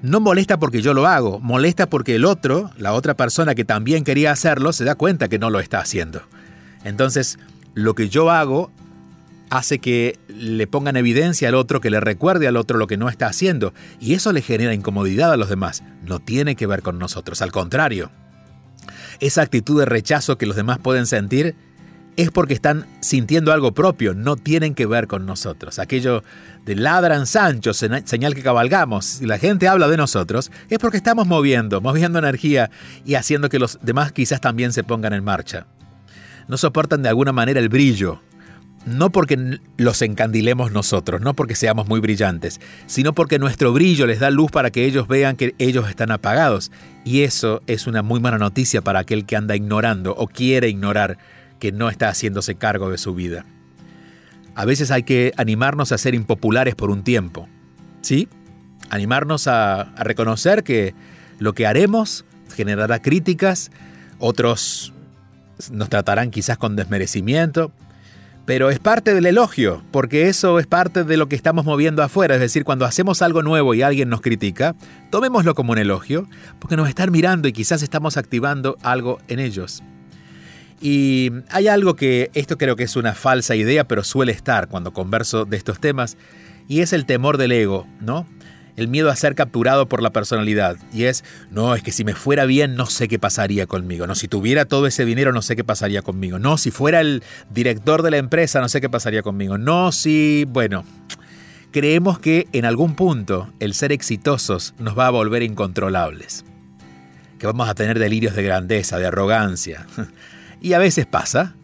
No 0.04 0.20
molesta 0.20 0.60
porque 0.60 0.84
yo 0.84 0.94
lo 0.94 1.08
hago, 1.08 1.40
molesta 1.40 1.90
porque 1.90 2.14
el 2.14 2.26
otro, 2.26 2.70
la 2.78 2.94
otra 2.94 3.16
persona 3.16 3.56
que 3.56 3.66
también 3.66 4.04
quería 4.04 4.30
hacerlo, 4.30 4.74
se 4.74 4.84
da 4.84 4.94
cuenta 4.94 5.28
que 5.28 5.40
no 5.40 5.50
lo 5.50 5.60
está 5.60 5.80
haciendo. 5.80 6.22
Entonces, 6.84 7.40
lo 7.74 7.96
que 7.96 8.10
yo 8.10 8.30
hago 8.30 8.70
hace 9.58 9.78
que 9.78 10.18
le 10.28 10.66
pongan 10.66 10.98
evidencia 10.98 11.48
al 11.48 11.56
otro, 11.56 11.80
que 11.80 11.92
le 11.92 12.00
recuerde 12.00 12.48
al 12.48 12.58
otro 12.58 12.80
lo 12.80 12.88
que 12.88 12.98
no 12.98 13.08
está 13.08 13.28
haciendo, 13.28 13.74
y 14.00 14.16
eso 14.16 14.34
le 14.34 14.42
genera 14.42 14.74
incomodidad 14.74 15.32
a 15.32 15.38
los 15.38 15.50
demás. 15.50 15.84
No 16.04 16.20
tiene 16.20 16.56
que 16.56 16.66
ver 16.66 16.82
con 16.82 16.98
nosotros, 16.98 17.42
al 17.42 17.52
contrario. 17.52 18.10
Esa 19.20 19.44
actitud 19.44 19.80
de 19.80 19.86
rechazo 19.86 20.38
que 20.40 20.48
los 20.48 20.56
demás 20.56 20.80
pueden 20.80 21.06
sentir 21.06 21.56
es 22.18 22.32
porque 22.32 22.56
están 22.56 22.88
sintiendo 23.02 23.54
algo 23.54 23.74
propio, 23.74 24.16
no 24.16 24.38
tienen 24.38 24.74
que 24.74 24.88
ver 24.88 25.08
con 25.08 25.26
nosotros. 25.26 25.78
Aquello 25.78 26.24
de 26.66 26.76
ladran 26.76 27.28
Sancho, 27.28 27.74
señal 27.74 28.34
que 28.34 28.42
cabalgamos, 28.42 29.06
si 29.06 29.26
la 29.26 29.38
gente 29.38 29.68
habla 29.68 29.88
de 29.88 29.98
nosotros, 29.98 30.52
es 30.70 30.80
porque 30.80 30.98
estamos 30.98 31.28
moviendo, 31.28 31.80
moviendo 31.80 32.18
energía 32.20 32.72
y 33.06 33.16
haciendo 33.16 33.50
que 33.50 33.60
los 33.60 33.80
demás 33.82 34.12
quizás 34.12 34.42
también 34.42 34.74
se 34.74 34.84
pongan 34.84 35.14
en 35.14 35.24
marcha. 35.24 35.68
No 36.48 36.58
soportan 36.58 37.04
de 37.04 37.10
alguna 37.10 37.32
manera 37.32 37.60
el 37.60 37.70
brillo, 37.70 38.22
no 38.86 39.12
porque 39.12 39.60
los 39.78 40.02
encandilemos 40.02 40.72
nosotros, 40.72 41.22
no 41.22 41.34
porque 41.34 41.56
seamos 41.56 41.88
muy 41.88 42.00
brillantes, 42.00 42.60
sino 42.86 43.14
porque 43.14 43.40
nuestro 43.40 43.72
brillo 43.72 44.08
les 44.08 44.20
da 44.20 44.30
luz 44.30 44.52
para 44.52 44.72
que 44.72 44.86
ellos 44.86 45.08
vean 45.08 45.36
que 45.36 45.56
ellos 45.58 45.90
están 45.90 46.12
apagados. 46.12 46.72
Y 47.06 47.22
eso 47.22 47.62
es 47.68 47.88
una 47.88 48.02
muy 48.02 48.20
mala 48.20 48.38
noticia 48.38 48.82
para 48.82 49.00
aquel 49.00 49.26
que 49.26 49.36
anda 49.36 49.56
ignorando 49.56 50.14
o 50.16 50.28
quiere 50.28 50.70
ignorar 50.70 51.18
que 51.60 51.72
no 51.72 51.90
está 51.90 52.10
haciéndose 52.10 52.56
cargo 52.56 52.90
de 52.90 52.98
su 52.98 53.14
vida. 53.14 53.46
A 54.56 54.66
veces 54.66 54.92
hay 54.92 55.04
que 55.04 55.34
animarnos 55.38 55.92
a 55.92 55.98
ser 55.98 56.14
impopulares 56.14 56.76
por 56.76 56.92
un 56.92 57.04
tiempo. 57.04 57.48
¿Sí? 58.02 58.28
Animarnos 58.90 59.48
a, 59.48 59.82
a 59.82 60.04
reconocer 60.04 60.64
que 60.64 60.94
lo 61.40 61.54
que 61.54 61.66
haremos 61.66 62.26
generará 62.54 63.02
críticas, 63.02 63.72
otros 64.20 64.94
nos 65.72 65.90
tratarán 65.90 66.32
quizás 66.32 66.58
con 66.58 66.76
desmerecimiento, 66.76 67.72
pero 68.46 68.70
es 68.70 68.80
parte 68.80 69.14
del 69.14 69.26
elogio, 69.26 69.84
porque 69.92 70.28
eso 70.28 70.60
es 70.60 70.68
parte 70.68 71.04
de 71.04 71.18
lo 71.18 71.28
que 71.30 71.36
estamos 71.36 71.66
moviendo 71.66 72.04
afuera. 72.04 72.36
Es 72.36 72.42
decir, 72.42 72.66
cuando 72.66 72.86
hacemos 72.86 73.22
algo 73.22 73.42
nuevo 73.42 73.74
y 73.74 73.82
alguien 73.82 74.10
nos 74.10 74.22
critica, 74.22 74.76
tomémoslo 75.12 75.56
como 75.56 75.72
un 75.72 75.78
elogio, 75.78 76.28
porque 76.60 76.76
nos 76.76 76.90
están 76.90 77.12
mirando 77.12 77.48
y 77.48 77.54
quizás 77.54 77.82
estamos 77.84 78.18
activando 78.18 78.78
algo 78.82 79.20
en 79.28 79.40
ellos. 79.40 79.82
Y 80.82 81.32
hay 81.50 81.70
algo 81.70 81.96
que 81.96 82.30
esto 82.34 82.58
creo 82.58 82.76
que 82.76 82.84
es 82.84 82.98
una 82.98 83.14
falsa 83.14 83.56
idea, 83.56 83.88
pero 83.88 84.04
suele 84.04 84.34
estar 84.34 84.68
cuando 84.68 84.92
converso 84.92 85.46
de 85.46 85.56
estos 85.56 85.80
temas, 85.80 86.18
y 86.68 86.82
es 86.82 86.92
el 86.92 87.06
temor 87.06 87.38
del 87.38 87.54
ego, 87.54 87.88
¿no? 88.02 88.28
El 88.76 88.88
miedo 88.88 89.10
a 89.10 89.16
ser 89.16 89.36
capturado 89.36 89.88
por 89.88 90.02
la 90.02 90.12
personalidad. 90.12 90.78
Y 90.92 91.04
es, 91.04 91.24
no, 91.52 91.76
es 91.76 91.84
que 91.84 91.92
si 91.92 92.04
me 92.04 92.16
fuera 92.16 92.46
bien 92.46 92.76
no 92.76 92.86
sé 92.86 93.08
qué 93.08 93.20
pasaría 93.20 93.68
conmigo. 93.68 94.08
No, 94.08 94.16
si 94.16 94.28
tuviera 94.28 94.66
todo 94.66 94.88
ese 94.88 95.06
dinero 95.06 95.32
no 95.32 95.42
sé 95.42 95.56
qué 95.56 95.64
pasaría 95.64 96.02
conmigo. 96.02 96.40
No, 96.40 96.58
si 96.58 96.72
fuera 96.72 97.02
el 97.02 97.24
director 97.50 98.02
de 98.02 98.12
la 98.12 98.18
empresa 98.18 98.62
no 98.62 98.70
sé 98.70 98.82
qué 98.82 98.90
pasaría 98.90 99.22
conmigo. 99.22 99.58
No, 99.58 99.92
si, 99.92 100.46
bueno, 100.48 100.86
creemos 101.72 102.20
que 102.20 102.48
en 102.52 102.66
algún 102.66 102.96
punto 102.96 103.52
el 103.60 103.74
ser 103.74 103.92
exitosos 103.92 104.74
nos 104.80 104.98
va 104.98 105.08
a 105.08 105.12
volver 105.12 105.44
incontrolables. 105.44 106.46
Que 107.40 107.48
vamos 107.48 107.68
a 107.68 107.76
tener 107.76 108.00
delirios 108.00 108.36
de 108.36 108.44
grandeza, 108.44 108.98
de 108.98 109.08
arrogancia. 109.08 109.86
Y 110.64 110.72
a 110.72 110.80
veces 110.80 111.06
pasa, 111.06 111.56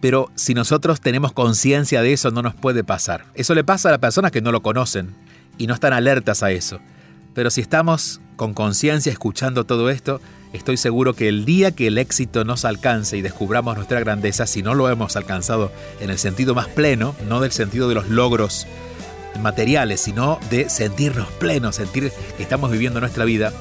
pero 0.00 0.30
si 0.36 0.54
nosotros 0.54 1.00
tenemos 1.00 1.32
conciencia 1.32 2.02
de 2.02 2.12
eso 2.12 2.30
no 2.30 2.40
nos 2.40 2.54
puede 2.54 2.84
pasar. 2.84 3.24
Eso 3.34 3.52
le 3.52 3.64
pasa 3.64 3.88
a 3.88 3.90
las 3.90 3.98
personas 3.98 4.30
que 4.30 4.40
no 4.40 4.52
lo 4.52 4.62
conocen, 4.62 5.16
y 5.58 5.66
no 5.66 5.74
están 5.74 5.92
alertas 5.92 6.42
a 6.42 6.50
eso. 6.50 6.80
Pero 7.34 7.50
si 7.50 7.60
estamos 7.60 8.20
con 8.36 8.54
conciencia 8.54 9.12
escuchando 9.12 9.66
todo 9.66 9.90
esto, 9.90 10.20
estoy 10.52 10.76
seguro 10.76 11.14
que 11.14 11.28
el 11.28 11.44
día 11.44 11.72
que 11.72 11.88
el 11.88 11.98
éxito 11.98 12.44
nos 12.44 12.64
alcance 12.64 13.16
y 13.16 13.22
descubramos 13.22 13.76
nuestra 13.76 14.00
grandeza, 14.00 14.46
si 14.46 14.62
no 14.62 14.74
lo 14.74 14.88
hemos 14.88 15.16
alcanzado 15.16 15.70
en 16.00 16.10
el 16.10 16.18
sentido 16.18 16.54
más 16.54 16.68
pleno, 16.68 17.14
no 17.28 17.40
del 17.40 17.52
sentido 17.52 17.88
de 17.88 17.94
los 17.96 18.08
logros 18.08 18.66
materiales, 19.42 20.00
sino 20.00 20.38
de 20.50 20.68
sentirnos 20.70 21.28
plenos, 21.32 21.76
sentir 21.76 22.12
que 22.36 22.42
estamos 22.42 22.70
viviendo 22.70 23.00
nuestra 23.00 23.24
vida, 23.24 23.52